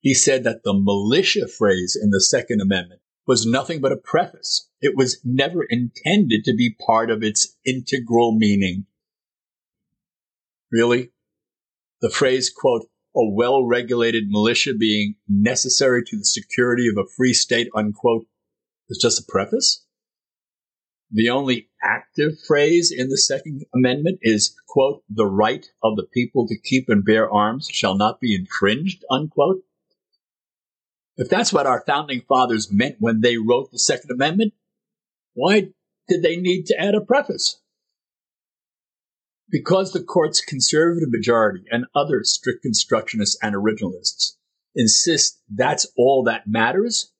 he 0.01 0.13
said 0.13 0.43
that 0.43 0.63
the 0.63 0.73
militia 0.73 1.47
phrase 1.47 1.97
in 2.01 2.09
the 2.09 2.21
Second 2.21 2.61
Amendment 2.61 3.01
was 3.29 3.45
nothing 3.45 3.79
but 3.79 3.91
a 3.91 3.95
preface. 3.95 4.67
It 4.81 4.97
was 4.97 5.21
never 5.23 5.63
intended 5.63 6.43
to 6.45 6.55
be 6.55 6.75
part 6.83 7.11
of 7.11 7.21
its 7.21 7.55
integral 7.63 8.35
meaning. 8.35 8.87
Really? 10.71 11.11
The 12.01 12.09
phrase, 12.09 12.49
quote, 12.49 12.87
a 13.15 13.29
well 13.29 13.67
regulated 13.67 14.23
militia 14.29 14.73
being 14.73 15.13
necessary 15.27 16.01
to 16.07 16.17
the 16.17 16.25
security 16.25 16.87
of 16.87 16.97
a 16.97 17.07
free 17.15 17.33
state, 17.33 17.67
unquote, 17.75 18.25
is 18.89 18.97
just 18.99 19.19
a 19.19 19.31
preface? 19.31 19.85
The 21.11 21.29
only 21.29 21.69
active 21.83 22.31
phrase 22.47 22.91
in 22.91 23.09
the 23.09 23.17
Second 23.17 23.63
Amendment 23.75 24.17
is, 24.23 24.55
quote, 24.67 25.03
the 25.07 25.27
right 25.27 25.67
of 25.83 25.97
the 25.97 26.07
people 26.11 26.47
to 26.47 26.59
keep 26.59 26.89
and 26.89 27.05
bear 27.05 27.31
arms 27.31 27.67
shall 27.71 27.95
not 27.95 28.19
be 28.19 28.33
infringed, 28.33 29.03
unquote. 29.11 29.61
If 31.19 31.27
that's 31.27 31.51
what 31.51 31.67
our 31.67 31.83
founding 31.85 32.21
fathers 32.29 32.71
meant 32.71 32.95
when 32.99 33.19
they 33.19 33.35
wrote 33.35 33.73
the 33.73 33.77
Second 33.77 34.09
Amendment, 34.09 34.53
why 35.33 35.73
did 36.07 36.23
they 36.23 36.37
need 36.37 36.63
to 36.67 36.79
add 36.79 36.95
a 36.95 37.01
preface? 37.01 37.59
Because 39.49 39.91
the 39.91 40.01
court's 40.01 40.39
conservative 40.39 41.09
majority 41.09 41.65
and 41.69 41.87
other 41.93 42.23
strict 42.23 42.65
constructionists 42.65 43.35
and 43.41 43.53
originalists 43.53 44.37
insist 44.73 45.41
that's 45.53 45.85
all 45.97 46.23
that 46.23 46.47
matters, 46.47 47.11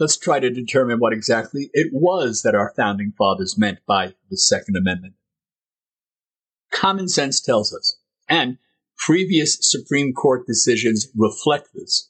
let's 0.00 0.16
try 0.16 0.40
to 0.40 0.50
determine 0.50 0.98
what 0.98 1.12
exactly 1.12 1.70
it 1.72 1.90
was 1.92 2.42
that 2.42 2.56
our 2.56 2.72
founding 2.74 3.12
fathers 3.16 3.56
meant 3.56 3.78
by 3.86 4.14
the 4.30 4.36
Second 4.36 4.76
Amendment. 4.76 5.14
Common 6.72 7.06
sense 7.06 7.40
tells 7.40 7.72
us, 7.72 7.98
and 8.28 8.58
previous 8.98 9.58
Supreme 9.60 10.12
Court 10.12 10.44
decisions 10.44 11.06
reflect 11.14 11.68
this, 11.72 12.09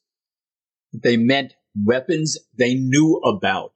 they 0.92 1.16
meant 1.16 1.54
weapons 1.74 2.38
they 2.56 2.74
knew 2.74 3.16
about, 3.24 3.72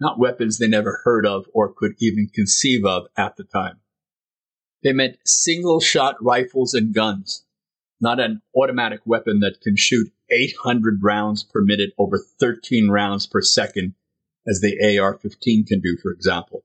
not 0.00 0.18
weapons 0.18 0.58
they 0.58 0.68
never 0.68 1.00
heard 1.04 1.26
of 1.26 1.46
or 1.54 1.72
could 1.72 1.94
even 2.00 2.28
conceive 2.34 2.84
of 2.84 3.06
at 3.16 3.36
the 3.36 3.44
time. 3.44 3.80
They 4.82 4.92
meant 4.92 5.18
single 5.24 5.80
shot 5.80 6.16
rifles 6.22 6.74
and 6.74 6.94
guns, 6.94 7.44
not 8.00 8.18
an 8.18 8.42
automatic 8.56 9.00
weapon 9.04 9.40
that 9.40 9.60
can 9.62 9.76
shoot 9.76 10.12
800 10.30 11.02
rounds 11.02 11.44
per 11.44 11.62
minute 11.62 11.92
over 11.98 12.18
13 12.18 12.88
rounds 12.88 13.26
per 13.26 13.40
second, 13.40 13.94
as 14.46 14.60
the 14.60 14.98
AR 14.98 15.18
15 15.18 15.66
can 15.66 15.80
do, 15.80 15.96
for 16.02 16.10
example. 16.10 16.64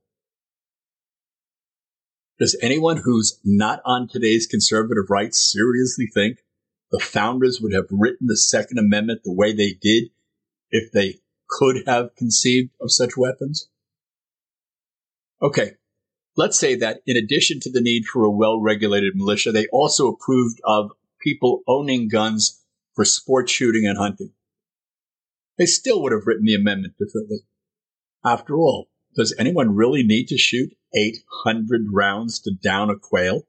Does 2.40 2.58
anyone 2.62 2.98
who's 2.98 3.40
not 3.44 3.82
on 3.86 4.08
today's 4.08 4.48
conservative 4.48 5.10
right 5.10 5.34
seriously 5.34 6.08
think 6.08 6.40
the 6.92 7.00
founders 7.00 7.60
would 7.62 7.74
have 7.74 7.88
written 7.92 8.28
the 8.28 8.38
Second 8.38 8.78
Amendment 8.78 9.22
the 9.24 9.34
way 9.34 9.54
they 9.54 9.74
did 9.74 10.10
if 10.72 10.92
they 10.92 11.16
could 11.50 11.84
have 11.86 12.16
conceived 12.16 12.72
of 12.82 12.92
such 12.92 13.18
weapons? 13.18 13.70
Okay, 15.42 15.74
let's 16.36 16.60
say 16.60 16.76
that 16.76 17.02
in 17.06 17.18
addition 17.18 17.60
to 17.62 17.72
the 17.72 17.82
need 17.82 18.06
for 18.06 18.24
a 18.24 18.32
well 18.32 18.60
regulated 18.60 19.14
militia, 19.16 19.52
they 19.52 19.68
also 19.72 20.08
approved 20.08 20.60
of 20.64 20.92
people 21.20 21.62
owning 21.68 22.08
guns 22.08 22.64
for 22.96 23.06
sport 23.06 23.50
shooting 23.50 23.86
and 23.86 23.98
hunting. 23.98 24.32
They 25.58 25.66
still 25.66 26.02
would 26.04 26.12
have 26.12 26.26
written 26.26 26.46
the 26.46 26.56
amendment 26.56 26.96
differently. 26.98 27.40
After 28.24 28.56
all, 28.56 28.90
does 29.16 29.36
anyone 29.40 29.76
really 29.76 30.04
need 30.04 30.28
to 30.28 30.38
shoot 30.38 30.72
800 30.96 31.88
rounds 31.92 32.40
to 32.42 32.52
down 32.52 32.90
a 32.90 32.98
quail? 32.98 33.48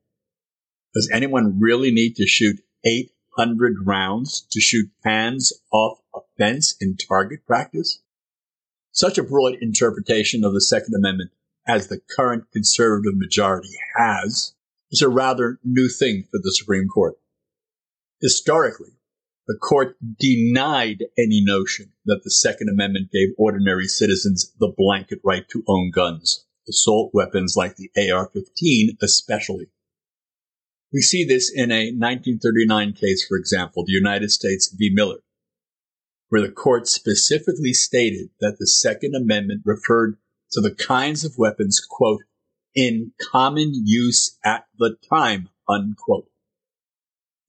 Does 0.95 1.11
anyone 1.13 1.61
really 1.61 1.91
need 1.91 2.17
to 2.17 2.27
shoot 2.27 2.61
800 3.39 3.87
rounds 3.87 4.47
to 4.51 4.61
shoot 4.61 4.91
pans 5.05 5.53
off 5.73 5.99
a 6.15 6.21
fence 6.37 6.75
in 6.81 6.97
target 6.97 7.47
practice? 7.47 8.01
Such 8.91 9.19
a 9.19 9.23
broad 9.23 9.55
interpretation 9.61 10.45
of 10.45 10.55
the 10.55 10.61
Second 10.61 10.95
Amendment 10.95 11.31
as 11.67 11.87
the 11.87 12.01
current 12.17 12.51
conservative 12.53 13.17
majority 13.17 13.77
has 13.97 14.55
is 14.91 15.03
a 15.03 15.09
rather 15.09 15.59
new 15.63 15.89
thing 15.89 16.25
for 16.31 16.41
the 16.43 16.53
Supreme 16.53 16.89
Court. 16.89 17.17
Historically, 18.21 18.99
the 19.47 19.57
court 19.57 19.97
denied 20.19 21.05
any 21.17 21.43
notion 21.43 21.93
that 22.07 22.23
the 22.25 22.31
Second 22.31 22.69
Amendment 22.69 23.13
gave 23.13 23.29
ordinary 23.39 23.87
citizens 23.87 24.53
the 24.59 24.73
blanket 24.77 25.21
right 25.23 25.49
to 25.51 25.63
own 25.69 25.91
guns, 25.91 26.45
assault 26.69 27.13
weapons 27.15 27.55
like 27.57 27.77
the 27.77 27.91
AR 28.11 28.29
15 28.33 28.97
especially. 29.01 29.69
We 30.93 31.01
see 31.01 31.25
this 31.25 31.53
in 31.55 31.71
a 31.71 31.93
1939 31.93 32.95
case, 32.95 33.27
for 33.27 33.37
example, 33.37 33.85
the 33.85 33.93
United 33.93 34.31
States 34.31 34.75
v. 34.77 34.91
Miller, 34.93 35.19
where 36.29 36.41
the 36.41 36.51
court 36.53 36.89
specifically 36.89 37.75
stated 37.75 38.31
that 38.41 38.57
the 38.59 38.67
Second 38.67 39.15
Amendment 39.15 39.63
referred 39.65 40.17
to 40.53 40.61
the 40.61 40.75
kinds 40.75 41.25
of 41.25 41.37
weapons, 41.37 41.81
quote, 41.87 42.23
in 42.75 43.13
common 43.21 43.73
use 43.85 44.39
at 44.45 44.65
the 44.79 44.97
time, 45.13 45.49
unquote. 45.69 46.29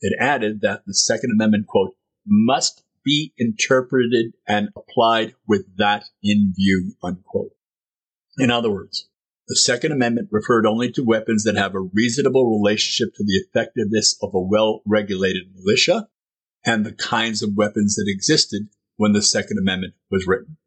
It 0.01 0.17
added 0.19 0.61
that 0.61 0.83
the 0.85 0.93
Second 0.93 1.31
Amendment, 1.31 1.67
quote, 1.67 1.95
must 2.25 2.83
be 3.05 3.33
interpreted 3.37 4.33
and 4.47 4.69
applied 4.75 5.35
with 5.47 5.77
that 5.77 6.05
in 6.21 6.53
view, 6.55 6.95
unquote. 7.01 7.51
In 8.37 8.51
other 8.51 8.71
words, 8.71 9.08
the 9.49 9.55
Second 9.55 9.91
Amendment 9.91 10.29
referred 10.31 10.67
only 10.67 10.91
to 10.91 11.03
weapons 11.03 11.43
that 11.43 11.57
have 11.57 11.73
a 11.73 11.79
reasonable 11.81 12.59
relationship 12.59 13.15
to 13.15 13.23
the 13.23 13.33
effectiveness 13.33 14.15
of 14.21 14.35
a 14.35 14.39
well 14.39 14.83
regulated 14.85 15.47
militia 15.55 16.07
and 16.63 16.85
the 16.85 16.93
kinds 16.93 17.41
of 17.41 17.57
weapons 17.57 17.95
that 17.95 18.05
existed 18.07 18.69
when 18.95 19.13
the 19.13 19.23
Second 19.23 19.57
Amendment 19.57 19.95
was 20.11 20.27
written. 20.27 20.57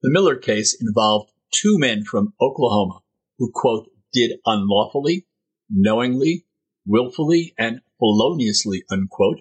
The 0.00 0.10
Miller 0.10 0.36
case 0.36 0.74
involved 0.80 1.32
two 1.52 1.78
men 1.78 2.02
from 2.02 2.32
Oklahoma 2.40 3.00
who, 3.38 3.50
quote, 3.54 3.90
did 4.10 4.38
unlawfully, 4.46 5.26
knowingly, 5.68 6.46
willfully, 6.86 7.54
and 7.58 7.82
feloniously, 7.98 8.84
unquote, 8.90 9.40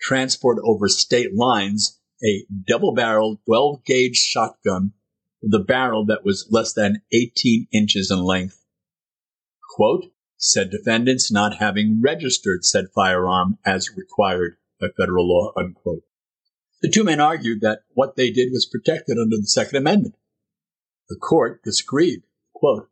transport 0.00 0.58
over 0.64 0.88
state 0.88 1.36
lines 1.36 2.00
a 2.24 2.46
double 2.66 2.94
barreled 2.94 3.38
12 3.46 3.84
gauge 3.84 4.16
shotgun 4.16 4.92
a 5.52 5.58
barrel 5.58 6.04
that 6.06 6.24
was 6.24 6.48
less 6.50 6.72
than 6.72 7.02
18 7.12 7.66
inches 7.72 8.10
in 8.10 8.22
length. 8.22 8.64
Quote, 9.74 10.12
said 10.36 10.70
defendants 10.70 11.30
not 11.30 11.56
having 11.58 12.00
registered 12.02 12.64
said 12.64 12.86
firearm 12.94 13.58
as 13.64 13.96
required 13.96 14.56
by 14.80 14.88
federal 14.96 15.28
law, 15.28 15.52
unquote. 15.56 16.02
The 16.80 16.90
two 16.90 17.04
men 17.04 17.20
argued 17.20 17.60
that 17.60 17.82
what 17.94 18.16
they 18.16 18.30
did 18.30 18.50
was 18.52 18.66
protected 18.66 19.18
under 19.18 19.36
the 19.36 19.46
Second 19.46 19.76
Amendment. 19.76 20.16
The 21.08 21.16
court 21.16 21.62
disagreed. 21.62 22.22
Quote, 22.54 22.88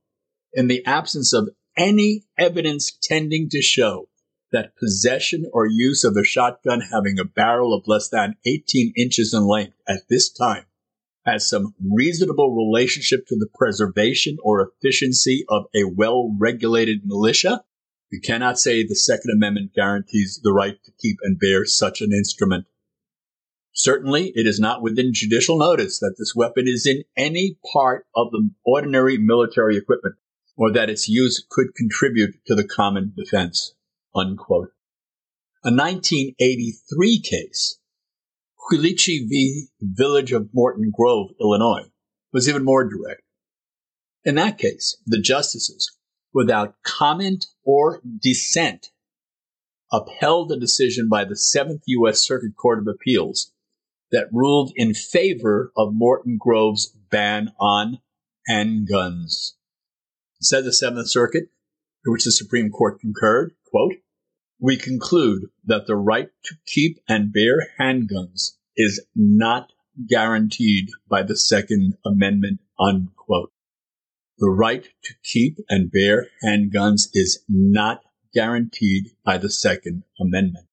in 0.53 0.69
the 0.69 0.85
absence 0.87 1.33
of 1.33 1.51
any 1.77 2.25
evidence 2.39 2.93
tending 3.03 3.49
to 3.51 3.63
show 3.63 4.09
that 4.53 4.77
possession 4.77 5.49
or 5.53 5.67
use 5.67 6.03
of 6.05 6.17
a 6.17 6.25
shotgun 6.25 6.81
having 6.81 7.19
a 7.19 7.25
barrel 7.25 7.73
of 7.73 7.87
less 7.87 8.09
than 8.09 8.37
18 8.45 8.93
inches 8.97 9.33
in 9.33 9.47
length 9.47 9.77
at 9.89 10.09
this 10.09 10.31
time 10.31 10.67
has 11.27 11.49
some 11.49 11.75
reasonable 11.81 12.55
relationship 12.55 13.27
to 13.27 13.37
the 13.37 13.49
preservation 13.55 14.39
or 14.43 14.69
efficiency 14.69 15.45
of 15.49 15.65
a 15.75 15.85
well 15.85 16.35
regulated 16.39 17.01
militia, 17.05 17.63
we 18.11 18.21
cannot 18.21 18.59
say 18.59 18.83
the 18.83 18.97
Second 18.97 19.31
Amendment 19.37 19.73
guarantees 19.75 20.41
the 20.43 20.53
right 20.53 20.83
to 20.85 20.93
keep 20.99 21.19
and 21.23 21.39
bear 21.39 21.65
such 21.65 22.01
an 22.01 22.13
instrument. 22.13 22.67
Certainly, 23.73 24.33
it 24.35 24.47
is 24.47 24.59
not 24.59 24.83
within 24.83 25.15
judicial 25.15 25.59
notice 25.59 26.01
that 26.01 26.17
this 26.19 26.35
weapon 26.35 26.67
is 26.67 26.87
in 26.87 27.05
any 27.17 27.57
part 27.73 28.07
of 28.17 28.31
the 28.33 28.51
ordinary 28.65 29.17
military 29.17 29.77
equipment, 29.77 30.17
or 30.57 30.73
that 30.73 30.91
its 30.91 31.09
use 31.09 31.45
could 31.49 31.75
contribute 31.77 32.35
to 32.47 32.55
the 32.55 32.67
common 32.67 33.13
defense. 33.17 33.75
Unquote. 34.15 34.73
A 35.63 35.71
1983 35.71 37.21
case 37.21 37.80
Quilici 38.69 39.27
v. 39.27 39.69
Village 39.81 40.33
of 40.33 40.51
Morton 40.53 40.93
Grove, 40.95 41.31
Illinois, 41.41 41.91
was 42.33 42.49
even 42.49 42.65
more 42.65 42.89
direct. 42.89 43.23
In 44.25 44.35
that 44.37 44.59
case, 44.59 44.97
the 45.07 45.21
justices, 45.21 45.91
without 46.33 46.75
comment 46.85 47.47
or 47.65 48.03
dissent, 48.23 48.91
upheld 49.91 50.53
a 50.53 50.61
decision 50.61 51.09
by 51.09 51.25
the 51.25 51.37
Seventh 51.37 51.83
U.S. 51.87 52.25
Circuit 52.25 52.57
Court 52.57 52.79
of 52.79 52.87
Appeals 52.87 53.53
that 54.13 54.29
ruled 54.33 54.73
in 54.77 54.95
favor 54.95 55.73
of 55.77 55.95
Morton 55.95 56.37
Grove's 56.39 56.95
ban 57.11 57.53
on 57.59 57.99
handguns. 58.49 59.53
Said 60.41 60.65
the 60.65 60.73
Seventh 60.73 61.09
Circuit, 61.09 61.45
to 62.05 62.13
which 62.13 62.25
the 62.25 62.33
Supreme 62.33 62.71
Court 62.71 63.01
concurred, 63.01 63.53
quote, 63.67 63.95
we 64.61 64.77
conclude 64.77 65.47
that 65.65 65.87
the 65.87 65.97
right 65.97 66.29
to 66.45 66.55
keep 66.67 66.99
and 67.09 67.33
bear 67.33 67.69
handguns 67.81 68.53
is 68.77 69.05
not 69.17 69.73
guaranteed 70.09 70.89
by 71.09 71.23
the 71.23 71.37
Second 71.37 71.95
Amendment, 72.05 72.61
unquote. 72.79 73.53
The 74.39 74.51
right 74.51 74.85
to 74.85 75.15
keep 75.25 75.59
and 75.69 75.91
bear 75.91 76.29
handguns 76.45 77.09
is 77.15 77.43
not 77.49 78.03
guaranteed 78.35 79.11
by 79.25 79.39
the 79.39 79.51
Second 79.51 80.05
Amendment. 80.21 80.67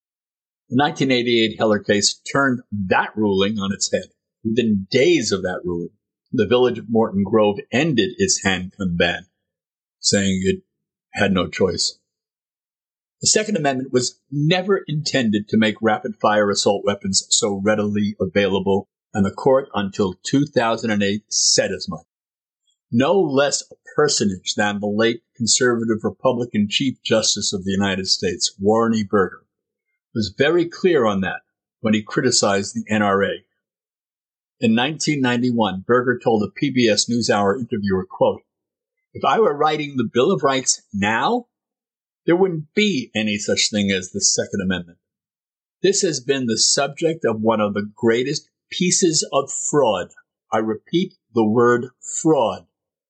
The 0.70 0.76
1988 0.76 1.58
Heller 1.58 1.80
case 1.80 2.22
turned 2.32 2.62
that 2.90 3.16
ruling 3.16 3.58
on 3.58 3.74
its 3.74 3.92
head. 3.92 4.10
Within 4.44 4.88
days 4.92 5.32
of 5.32 5.44
that 5.44 5.62
ruling, 5.64 5.92
the 6.34 6.48
village 6.48 6.78
of 6.78 6.90
Morton 6.90 7.24
Grove 7.24 7.60
ended 7.72 8.12
its 8.18 8.44
handgun 8.44 8.98
ban, 8.98 9.28
saying 10.00 10.42
it 10.44 10.64
had 11.14 11.32
no 11.32 11.48
choice. 11.48 12.00
The 13.20 13.28
Second 13.28 13.58
Amendment 13.58 13.92
was 13.92 14.20
never 14.30 14.84
intended 14.88 15.50
to 15.50 15.58
make 15.58 15.82
rapid 15.82 16.18
fire 16.18 16.52
assault 16.52 16.86
weapons 16.86 17.26
so 17.30 17.60
readily 17.64 18.16
available, 18.20 18.90
and 19.12 19.26
the 19.26 19.32
court 19.32 19.70
until 19.74 20.14
2008 20.24 21.24
said 21.28 21.72
as 21.72 21.90
much. 21.90 22.06
No 22.92 23.20
less 23.20 23.64
a 23.72 23.76
personage 23.96 24.54
than 24.56 24.80
the 24.80 24.88
late 24.88 25.24
conservative 25.36 26.04
Republican 26.04 26.68
Chief 26.70 27.02
Justice 27.02 27.54
of 27.54 27.66
the 27.66 27.72
United 27.72 28.08
States, 28.08 28.56
Warren 28.60 28.94
E. 28.94 29.04
Burger, 29.04 29.46
was 30.14 30.34
very 30.38 30.66
clear 30.66 31.06
on 31.06 31.22
that 31.22 31.42
when 31.82 31.96
he 31.96 32.04
criticized 32.04 32.76
the 32.76 32.86
NRA. 32.90 33.40
In 34.60 34.76
1991, 34.76 35.84
Burger 35.86 36.20
told 36.24 36.44
a 36.44 36.48
PBS 36.48 37.10
NewsHour 37.10 37.60
interviewer, 37.60 38.06
quote, 38.08 38.44
If 39.14 39.26
I 39.26 39.40
were 39.40 39.58
writing 39.58 39.98
the 39.98 40.10
Bill 40.12 40.32
of 40.32 40.44
Rights 40.44 40.84
now, 40.94 41.48
there 42.28 42.36
wouldn't 42.36 42.74
be 42.76 43.10
any 43.16 43.38
such 43.38 43.70
thing 43.72 43.90
as 43.90 44.12
the 44.12 44.20
Second 44.22 44.62
Amendment. 44.62 45.00
This 45.82 46.02
has 46.02 46.20
been 46.20 46.46
the 46.46 46.58
subject 46.58 47.24
of 47.24 47.40
one 47.40 47.62
of 47.62 47.74
the 47.74 47.90
greatest 47.96 48.50
pieces 48.70 49.28
of 49.32 49.50
fraud. 49.50 50.10
I 50.52 50.58
repeat 50.58 51.14
the 51.34 51.48
word 51.48 51.88
fraud 52.22 52.68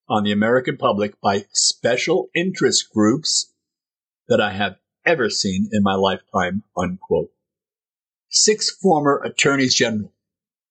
on 0.08 0.23
the 0.23 0.32
American 0.32 0.77
public 0.77 1.19
by 1.19 1.45
special 1.51 2.30
interest 2.36 2.93
groups 2.93 3.51
that 4.27 4.39
I 4.39 4.51
have 4.51 4.77
ever 5.03 5.32
seen 5.32 5.67
in 5.71 5.82
my 5.82 5.95
lifetime, 5.95 6.63
unquote. 6.77 7.32
Six 8.30 8.69
former 8.69 9.21
attorneys 9.25 9.73
general, 9.73 10.13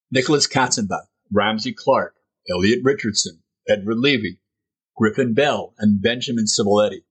Nicholas 0.09 0.47
Katzenbach, 0.47 1.07
Ramsey 1.33 1.73
Clark, 1.73 2.15
Elliot 2.49 2.79
Richardson, 2.81 3.43
Edward 3.67 3.97
Levi, 3.97 4.37
Griffin 4.95 5.33
Bell, 5.33 5.73
and 5.79 6.01
Benjamin 6.01 6.45
Civiletti 6.45 7.03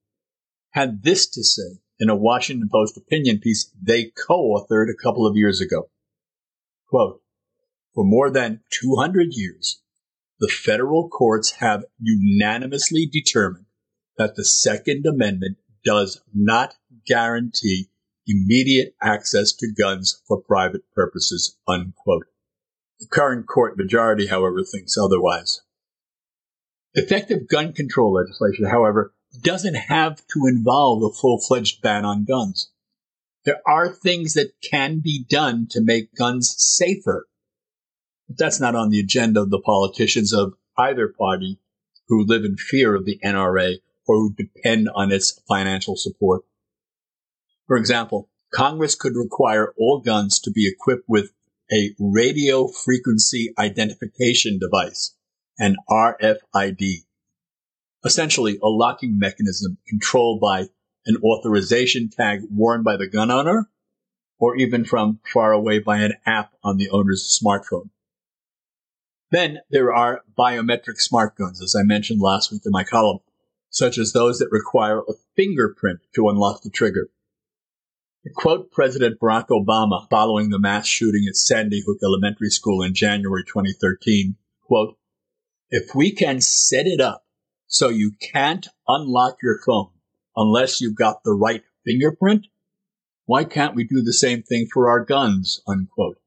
had 0.77 1.03
this 1.03 1.27
to 1.27 1.43
say 1.43 1.81
in 1.99 2.11
a 2.11 2.15
Washington 2.15 2.69
Post 2.71 2.99
opinion 2.99 3.41
piece 3.41 3.73
they 3.83 4.12
co-authored 4.29 4.91
a 4.91 5.03
couple 5.03 5.27
of 5.27 5.35
years 5.35 5.59
ago. 5.59 5.89
Quote, 6.91 7.23
for 7.95 8.05
more 8.05 8.31
than 8.31 8.61
200 8.71 9.29
years, 9.31 9.81
the 10.39 10.49
federal 10.49 11.09
courts 11.09 11.53
have 11.61 11.87
unanimously 11.99 13.09
determined 13.11 13.65
that 14.19 14.37
the 14.37 14.45
Second 14.45 15.07
Amendment 15.07 15.57
does 15.83 16.21
not 16.35 16.75
guarantee 17.07 17.89
immediate 18.27 18.95
access 19.01 19.53
to 19.55 19.73
guns 19.73 20.21
for 20.29 20.43
private 20.43 20.83
purposes, 20.95 21.57
unquote. 21.67 22.27
The 23.01 23.07
current 23.11 23.47
court 23.49 23.79
majority, 23.79 24.27
however, 24.27 24.62
thinks 24.62 24.99
otherwise. 24.99 25.62
Effective 26.93 27.49
gun 27.49 27.73
control 27.73 28.12
legislation, 28.12 28.67
however, 28.67 29.15
doesn't 29.42 29.75
have 29.75 30.16
to 30.29 30.46
involve 30.46 31.03
a 31.03 31.14
full 31.14 31.40
fledged 31.40 31.83
ban 31.83 32.05
on 32.05 32.25
guns. 32.25 32.70
There 33.44 33.61
are 33.66 33.88
things 33.88 34.35
that 34.35 34.53
can 34.61 35.01
be 35.01 35.25
done 35.29 35.68
to 35.70 35.81
make 35.81 36.14
guns 36.14 36.55
safer. 36.59 37.27
But 38.29 38.38
that's 38.38 38.61
not 38.61 38.75
on 38.75 38.90
the 38.90 39.01
agenda 39.01 39.40
of 39.40 39.51
the 39.51 39.61
politicians 39.61 40.33
of 40.33 40.55
either 40.77 41.09
party 41.09 41.61
who 42.09 42.27
live 42.27 42.44
in 42.44 42.57
fear 42.57 42.94
of 42.94 43.05
the 43.05 43.18
NRA 43.25 43.77
or 44.07 44.16
who 44.16 44.35
depend 44.35 44.88
on 44.94 45.12
its 45.12 45.40
financial 45.49 45.96
support. 45.96 46.42
For 47.66 47.77
example, 47.77 48.29
Congress 48.53 48.94
could 48.94 49.16
require 49.16 49.75
all 49.79 50.01
guns 50.01 50.40
to 50.40 50.51
be 50.51 50.68
equipped 50.68 51.09
with 51.09 51.33
a 51.72 51.94
radio 51.99 52.68
frequency 52.68 53.53
identification 53.59 54.59
device, 54.59 55.14
an 55.59 55.77
RFID 55.90 57.06
essentially 58.07 58.59
a 58.62 58.69
locking 58.69 59.19
mechanism 59.19 59.79
controlled 59.88 60.40
by 60.40 60.66
an 61.07 61.16
authorization 61.23 62.09
tag 62.09 62.40
worn 62.51 62.83
by 62.83 62.97
the 62.97 63.09
gun 63.09 63.31
owner 63.31 63.69
or 64.38 64.57
even 64.57 64.85
from 64.85 65.21
far 65.33 65.53
away 65.53 65.79
by 65.79 65.99
an 65.99 66.14
app 66.25 66.53
on 66.62 66.77
the 66.77 66.90
owner's 66.90 67.38
smartphone. 67.42 67.90
Then 69.31 69.59
there 69.71 69.92
are 69.92 70.23
biometric 70.38 70.99
smart 70.99 71.37
guns, 71.37 71.61
as 71.62 71.75
I 71.79 71.83
mentioned 71.83 72.21
last 72.21 72.53
week 72.53 72.62
in 72.64 72.73
my 72.73 72.85
column, 72.85 73.19
such 73.71 73.99
as 73.99 74.12
those 74.12 74.38
that 74.38 74.49
require 74.51 75.01
a 75.01 75.14
fingerprint 75.35 76.01
to 76.14 76.29
unlock 76.29 76.62
the 76.62 76.71
trigger. 76.71 77.09
Quote 78.35 78.73
President 78.73 79.19
Barack 79.21 79.49
Obama 79.49 80.09
following 80.11 80.51
the 80.51 80.59
mass 80.59 80.87
shooting 80.87 81.27
at 81.29 81.37
Sandy 81.37 81.83
Hook 81.87 81.99
Elementary 82.03 82.51
School 82.51 82.83
in 82.83 82.95
January 82.95 83.45
2013, 83.45 84.37
quote, 84.62 84.97
If 85.71 85.95
we 85.95 86.12
can 86.12 86.40
set 86.40 86.87
it 86.87 87.01
up 87.01 87.26
so 87.66 87.88
you 87.88 88.12
can't 88.33 88.68
unlock 88.88 89.37
your 89.42 89.59
phone 89.64 89.90
unless 90.37 90.81
you've 90.81 90.96
got 90.96 91.24
the 91.24 91.33
right 91.33 91.62
fingerprint, 91.85 92.46
why 93.24 93.44
can't 93.44 93.74
we 93.74 93.85
do 93.85 94.02
the 94.02 94.12
same 94.12 94.42
thing 94.42 94.68
for 94.72 94.88
our 94.88 95.05
guns? 95.05 95.61
Unquote. 95.66 96.18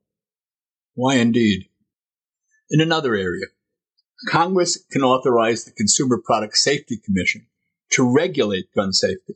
Why 0.95 1.15
indeed? 1.15 1.69
In 2.69 2.82
another 2.82 3.15
area, 3.15 3.45
Congress 4.28 4.84
can 4.91 5.02
authorize 5.02 5.63
the 5.63 5.71
Consumer 5.71 6.21
Product 6.23 6.58
Safety 6.58 6.97
Commission 6.97 7.47
to 7.91 8.04
regulate 8.04 8.73
gun 8.75 8.91
safety, 8.91 9.36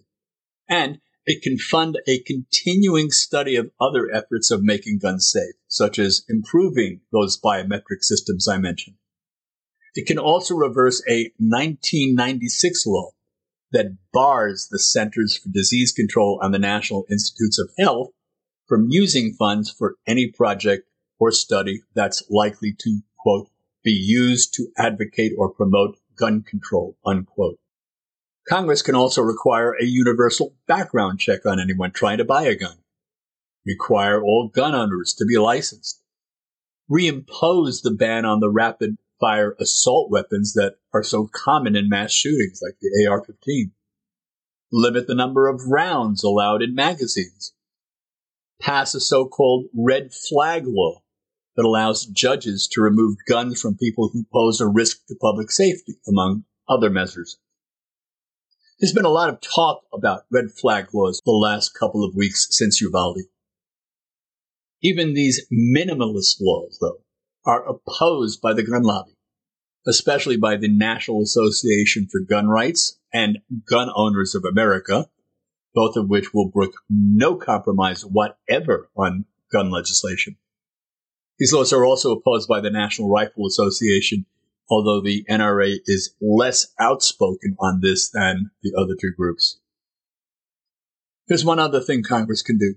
and 0.70 1.00
it 1.26 1.42
can 1.42 1.58
fund 1.58 2.00
a 2.06 2.20
continuing 2.20 3.10
study 3.10 3.56
of 3.56 3.72
other 3.80 4.12
efforts 4.14 4.52
of 4.52 4.62
making 4.62 5.00
guns 5.00 5.32
safe, 5.32 5.56
such 5.68 5.98
as 5.98 6.26
improving 6.28 7.00
those 7.12 7.40
biometric 7.40 8.02
systems 8.02 8.48
I 8.48 8.58
mentioned. 8.58 8.98
It 9.96 10.08
can 10.08 10.18
also 10.18 10.56
reverse 10.56 11.02
a 11.08 11.32
1996 11.38 12.86
law 12.88 13.12
that 13.72 13.98
bars 14.12 14.68
the 14.72 14.80
Centers 14.80 15.38
for 15.38 15.50
Disease 15.50 15.92
Control 15.92 16.40
and 16.42 16.54
the 16.54 16.60
National 16.60 17.06
Institutes 17.10 17.60
of 17.60 17.70
Health 17.78 18.10
from 18.68 18.88
using 18.90 19.34
funds 19.34 19.70
for 19.70 19.96
any 20.08 20.28
project 20.28 20.88
or 21.20 21.32
study 21.32 21.82
that's 21.94 22.24
likely 22.30 22.74
to, 22.80 23.02
quote, 23.20 23.50
be 23.84 23.92
used 23.92 24.54
to 24.56 24.68
advocate 24.78 25.34
or 25.38 25.54
promote 25.54 25.98
gun 26.16 26.42
control, 26.42 26.98
unquote. 27.06 27.60
Congress 28.48 28.82
can 28.82 28.96
also 28.96 29.22
require 29.22 29.74
a 29.74 29.86
universal 29.86 30.56
background 30.68 31.20
check 31.20 31.46
on 31.46 31.60
anyone 31.60 31.92
trying 31.92 32.18
to 32.18 32.26
buy 32.26 32.44
a 32.44 32.56
gun, 32.56 32.78
require 33.66 34.22
all 34.22 34.50
gun 34.54 34.76
owners 34.76 35.14
to 35.14 35.26
be 35.26 35.38
licensed, 35.38 36.02
reimpose 36.92 37.82
the 37.82 37.92
ban 37.92 38.26
on 38.26 38.40
the 38.40 38.50
rapid 38.50 38.98
fire 39.24 39.56
assault 39.58 40.12
weapons 40.12 40.52
that 40.54 40.76
are 40.94 41.04
so 41.04 41.30
common 41.34 41.78
in 41.78 41.88
mass 41.88 42.12
shootings, 42.12 42.60
like 42.62 42.76
the 42.82 43.08
AR 43.10 43.24
15, 43.24 43.72
limit 44.70 45.08
the 45.08 45.16
number 45.16 45.48
of 45.48 45.62
rounds 45.68 46.24
allowed 46.24 46.62
in 46.62 46.76
magazines, 46.76 47.54
pass 48.60 48.94
a 48.94 49.00
so 49.00 49.26
called 49.26 49.68
red 49.74 50.12
flag 50.14 50.64
law 50.66 51.02
that 51.56 51.64
allows 51.64 52.06
judges 52.06 52.68
to 52.70 52.82
remove 52.82 53.16
guns 53.26 53.62
from 53.62 53.78
people 53.78 54.10
who 54.12 54.26
pose 54.34 54.60
a 54.60 54.68
risk 54.68 55.06
to 55.08 55.16
public 55.22 55.52
safety, 55.52 55.96
among 56.06 56.44
other 56.68 56.90
measures. 56.90 57.38
There's 58.78 58.94
been 58.94 59.06
a 59.06 59.10
lot 59.10 59.30
of 59.30 59.40
talk 59.40 59.84
about 59.94 60.26
red 60.30 60.52
flag 60.52 60.88
laws 60.94 61.22
the 61.24 61.32
last 61.32 61.70
couple 61.80 62.04
of 62.04 62.14
weeks 62.14 62.48
since 62.50 62.82
Uvalde. 62.82 63.20
Even 64.82 65.14
these 65.14 65.48
minimalist 65.50 66.42
laws, 66.42 66.78
though, 66.82 67.04
are 67.46 67.64
opposed 67.66 68.42
by 68.42 68.54
the 68.54 68.64
gun 68.64 68.84
lobby, 68.84 69.13
especially 69.88 70.38
by 70.38 70.56
the 70.56 70.68
National 70.68 71.22
Association 71.22 72.08
for 72.12 72.22
Gun 72.22 72.48
Rights 72.48 73.00
and 73.14 73.40
Gun 73.70 73.90
Owners 73.96 74.36
of 74.36 74.46
America, 74.46 75.10
both 75.74 75.96
of 75.96 76.10
which 76.10 76.34
will 76.34 76.50
brook 76.50 76.74
no 76.90 77.36
compromise 77.36 78.06
whatever 78.06 78.90
on 78.96 79.26
gun 79.52 79.72
legislation. 79.72 80.38
These 81.40 81.54
laws 81.54 81.74
are 81.74 81.86
also 81.86 82.12
opposed 82.12 82.48
by 82.48 82.62
the 82.62 82.70
National 82.70 83.10
Rifle 83.10 83.48
Association, 83.48 84.26
although 84.70 85.02
the 85.02 85.26
NRA 85.30 85.78
is 85.86 86.14
less 86.22 86.68
outspoken 86.80 87.56
on 87.60 87.82
this 87.82 88.10
than 88.10 88.52
the 88.62 88.74
other 88.78 88.96
two 89.00 89.12
groups. 89.16 89.60
There's 91.28 91.46
one 91.46 91.60
other 91.60 91.80
thing 91.80 92.04
Congress 92.04 92.42
can 92.42 92.58
do. 92.58 92.76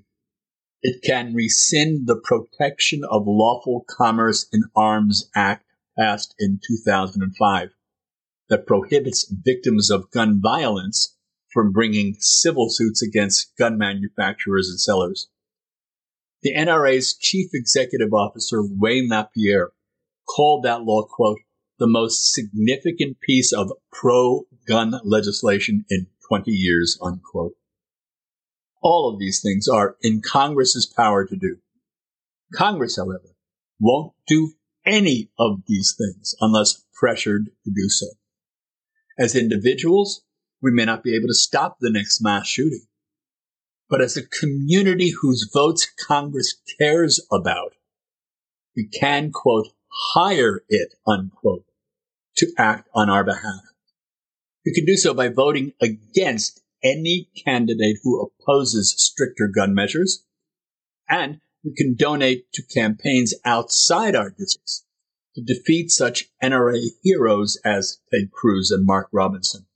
It 0.83 1.03
can 1.03 1.35
rescind 1.35 2.07
the 2.07 2.17
Protection 2.17 3.03
of 3.11 3.27
Lawful 3.27 3.85
Commerce 3.89 4.47
in 4.53 4.63
Arms 4.75 5.29
Act 5.35 5.66
passed 5.99 6.35
in 6.39 6.61
2005 6.67 7.69
that 8.49 8.67
prohibits 8.67 9.33
victims 9.45 9.91
of 9.91 10.11
gun 10.11 10.41
violence 10.41 11.17
from 11.53 11.73
bringing 11.73 12.17
civil 12.19 12.69
suits 12.71 13.03
against 13.03 13.57
gun 13.59 13.79
manufacturers 13.79 14.69
and 14.69 14.81
sellers. 14.81 15.29
The 16.43 16.55
NRA's 16.55 17.17
chief 17.17 17.51
executive 17.55 18.13
officer, 18.13 18.63
Wayne 18.63 19.09
LaPierre, 19.09 19.73
called 20.29 20.65
that 20.65 20.83
law, 20.83 21.03
quote, 21.09 21.39
the 21.79 21.87
most 21.87 22.33
significant 22.33 23.21
piece 23.21 23.53
of 23.53 23.73
pro-gun 23.93 25.01
legislation 25.05 25.85
in 25.91 26.07
20 26.29 26.51
years, 26.51 26.99
unquote. 27.03 27.53
All 28.83 29.13
of 29.13 29.19
these 29.19 29.41
things 29.43 29.67
are 29.69 29.97
in 30.03 30.23
Congress's 30.23 30.87
power 30.87 31.27
to 31.27 31.37
do. 31.37 31.57
Congress, 32.55 32.97
however, 32.97 33.35
won't 33.81 34.13
do 34.27 34.53
any 34.87 35.31
of 35.39 35.63
these 35.67 35.95
things 35.99 36.35
unless 36.41 36.85
pressured 36.95 37.47
to 37.65 37.71
do 37.71 37.89
so. 37.89 38.07
As 39.19 39.35
individuals, 39.35 40.23
we 40.63 40.71
may 40.71 40.85
not 40.85 41.03
be 41.03 41.15
able 41.15 41.29
to 41.29 41.35
stop 41.35 41.79
the 41.81 41.91
next 41.91 42.23
mass 42.23 42.47
shooting. 42.47 42.87
But 43.89 44.01
as 44.01 44.17
a 44.17 44.27
community 44.27 45.13
whose 45.21 45.51
votes 45.53 45.87
Congress 46.07 46.55
cares 46.79 47.25
about, 47.33 47.73
we 48.75 48.89
can, 48.89 49.31
quote, 49.33 49.69
hire 50.15 50.63
it, 50.69 50.95
unquote, 51.07 51.65
to 52.37 52.53
act 52.59 52.89
on 52.95 53.09
our 53.09 53.25
behalf. 53.25 53.63
We 54.65 54.75
can 54.75 54.85
do 54.85 54.97
so 54.97 55.15
by 55.15 55.29
voting 55.29 55.73
against 55.81 56.61
any 56.83 57.31
candidate 57.45 57.99
who 58.03 58.21
opposes 58.21 58.95
stricter 58.99 59.49
gun 59.49 59.75
measures, 59.75 60.25
and 61.09 61.41
we 61.67 61.75
can 61.75 61.97
donate 61.97 62.51
to 62.53 62.63
campaigns 62.63 63.35
outside 63.45 64.15
our 64.15 64.31
districts 64.31 64.85
to 65.35 65.43
defeat 65.43 65.91
such 65.91 66.27
NRA 66.41 66.81
heroes 67.03 67.61
as 67.65 67.99
Ted 68.11 68.31
Cruz 68.31 68.71
and 68.71 68.87
Mark 68.87 69.09
Robinson. 69.13 69.67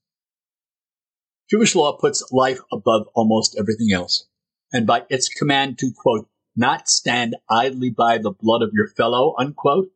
Jewish 1.50 1.74
law 1.74 1.98
puts 1.98 2.30
life 2.30 2.60
above 2.72 3.08
almost 3.14 3.56
everything 3.58 3.92
else, 3.92 4.28
and 4.72 4.86
by 4.86 5.02
its 5.10 5.28
command 5.28 5.78
to, 5.78 5.90
quote, 5.94 6.28
not 6.54 6.88
stand 6.88 7.34
idly 7.50 7.90
by 7.90 8.18
the 8.18 8.30
blood 8.30 8.62
of 8.62 8.70
your 8.72 8.88
fellow, 8.96 9.34
unquote, 9.36 9.88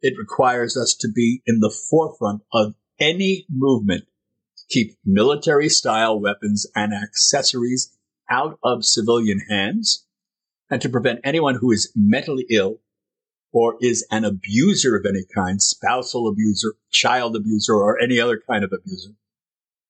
it 0.00 0.14
requires 0.18 0.74
us 0.74 0.94
to 1.00 1.08
be 1.14 1.42
in 1.46 1.60
the 1.60 1.74
forefront 1.90 2.42
of 2.52 2.74
any 2.98 3.44
movement 3.50 4.04
to 4.56 4.64
keep 4.70 4.96
military 5.04 5.68
style 5.68 6.18
weapons 6.18 6.66
and 6.74 6.94
accessories 6.94 7.94
out 8.30 8.58
of 8.64 8.86
civilian 8.86 9.40
hands 9.50 10.06
and 10.72 10.80
to 10.80 10.88
prevent 10.88 11.20
anyone 11.22 11.56
who 11.56 11.70
is 11.70 11.92
mentally 11.94 12.46
ill 12.48 12.80
or 13.52 13.76
is 13.82 14.06
an 14.10 14.24
abuser 14.24 14.96
of 14.96 15.04
any 15.04 15.22
kind, 15.34 15.60
spousal 15.60 16.26
abuser, 16.26 16.72
child 16.90 17.36
abuser, 17.36 17.74
or 17.74 18.00
any 18.00 18.18
other 18.18 18.40
kind 18.48 18.64
of 18.64 18.72
abuser, 18.72 19.10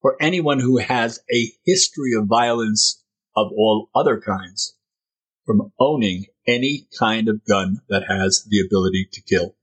or 0.02 0.16
anyone 0.20 0.58
who 0.58 0.78
has 0.78 1.20
a 1.32 1.52
history 1.64 2.14
of 2.18 2.26
violence 2.26 3.04
of 3.36 3.52
all 3.52 3.90
other 3.94 4.20
kinds 4.20 4.76
from 5.46 5.72
owning 5.78 6.24
any 6.48 6.88
kind 6.98 7.28
of 7.28 7.44
gun 7.44 7.80
that 7.88 8.02
has 8.08 8.44
the 8.48 8.60
ability 8.60 9.06
to 9.12 9.22
kill. 9.22 9.54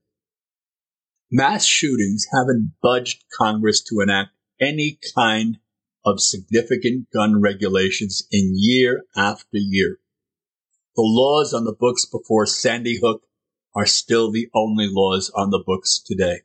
Mass 1.29 1.65
shootings 1.65 2.27
haven't 2.31 2.71
budged 2.81 3.25
Congress 3.37 3.83
to 3.83 3.99
enact 3.99 4.29
any 4.61 4.97
kind 5.13 5.57
of 6.05 6.21
significant 6.21 7.07
gun 7.11 7.41
regulations 7.41 8.25
in 8.31 8.53
year 8.55 9.03
after 9.17 9.57
year. 9.57 9.97
The 10.99 11.03
laws 11.03 11.53
on 11.53 11.63
the 11.63 11.71
books 11.71 12.03
before 12.03 12.45
Sandy 12.45 12.99
Hook 12.99 13.23
are 13.73 13.85
still 13.85 14.29
the 14.29 14.49
only 14.53 14.85
laws 14.85 15.31
on 15.33 15.49
the 15.49 15.63
books 15.65 15.97
today. 15.97 16.41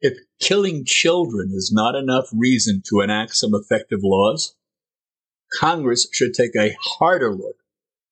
If 0.00 0.16
killing 0.38 0.84
children 0.84 1.50
is 1.52 1.72
not 1.74 1.96
enough 1.96 2.28
reason 2.32 2.84
to 2.88 3.00
enact 3.00 3.34
some 3.34 3.50
effective 3.52 3.98
laws, 4.04 4.54
Congress 5.52 6.06
should 6.12 6.34
take 6.34 6.54
a 6.54 6.76
harder 6.80 7.34
look 7.34 7.56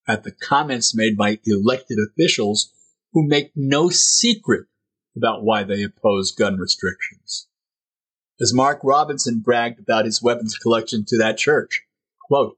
at 0.05 0.25
the 0.25 0.33
comments 0.33 0.93
made 0.93 1.15
by 1.15 1.39
elected 1.45 1.97
officials 1.97 2.73
who 3.13 3.25
make 3.25 3.53
no 3.55 3.87
secret 3.87 4.67
about 5.15 5.45
why 5.45 5.63
they 5.63 5.81
oppose 5.83 6.33
gun 6.33 6.57
restrictions. 6.57 7.47
As 8.41 8.53
Mark 8.53 8.81
Robinson 8.83 9.39
bragged 9.39 9.79
about 9.79 10.03
his 10.03 10.21
weapons 10.21 10.57
collection 10.57 11.05
to 11.07 11.17
that 11.19 11.37
church, 11.37 11.83
quote, 12.27 12.57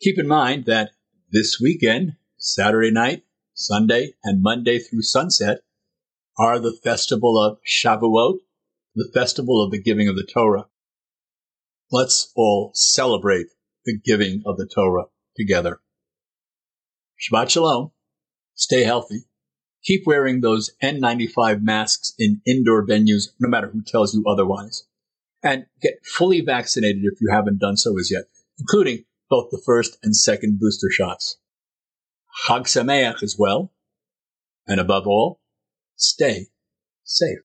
Keep 0.00 0.18
in 0.18 0.26
mind 0.26 0.64
that 0.64 0.92
this 1.30 1.60
weekend, 1.60 2.16
Saturday 2.38 2.90
night, 2.90 3.24
Sunday, 3.52 4.14
and 4.24 4.42
Monday 4.42 4.78
through 4.78 5.02
sunset, 5.02 5.58
are 6.38 6.58
the 6.58 6.72
festival 6.72 7.38
of 7.38 7.58
Shavuot, 7.68 8.38
the 8.94 9.10
festival 9.12 9.62
of 9.62 9.70
the 9.70 9.82
giving 9.82 10.08
of 10.08 10.16
the 10.16 10.24
Torah. 10.24 10.69
Let's 11.92 12.30
all 12.36 12.70
celebrate 12.74 13.46
the 13.84 13.98
giving 13.98 14.42
of 14.46 14.56
the 14.56 14.66
Torah 14.66 15.06
together. 15.36 15.80
Shabbat 17.20 17.50
Shalom. 17.50 17.90
Stay 18.54 18.84
healthy. 18.84 19.24
Keep 19.82 20.06
wearing 20.06 20.40
those 20.40 20.70
N95 20.82 21.62
masks 21.62 22.12
in 22.18 22.42
indoor 22.46 22.86
venues, 22.86 23.28
no 23.40 23.48
matter 23.48 23.68
who 23.68 23.82
tells 23.82 24.14
you 24.14 24.24
otherwise. 24.28 24.84
And 25.42 25.66
get 25.80 26.04
fully 26.04 26.42
vaccinated 26.42 27.02
if 27.04 27.20
you 27.20 27.30
haven't 27.32 27.60
done 27.60 27.76
so 27.76 27.98
as 27.98 28.10
yet, 28.10 28.24
including 28.58 29.04
both 29.30 29.50
the 29.50 29.62
first 29.64 29.96
and 30.02 30.14
second 30.14 30.60
booster 30.60 30.90
shots. 30.90 31.38
Chag 32.46 32.62
Sameach 32.62 33.22
as 33.22 33.36
well. 33.38 33.72
And 34.66 34.78
above 34.78 35.06
all, 35.06 35.40
stay 35.96 36.48
safe. 37.04 37.38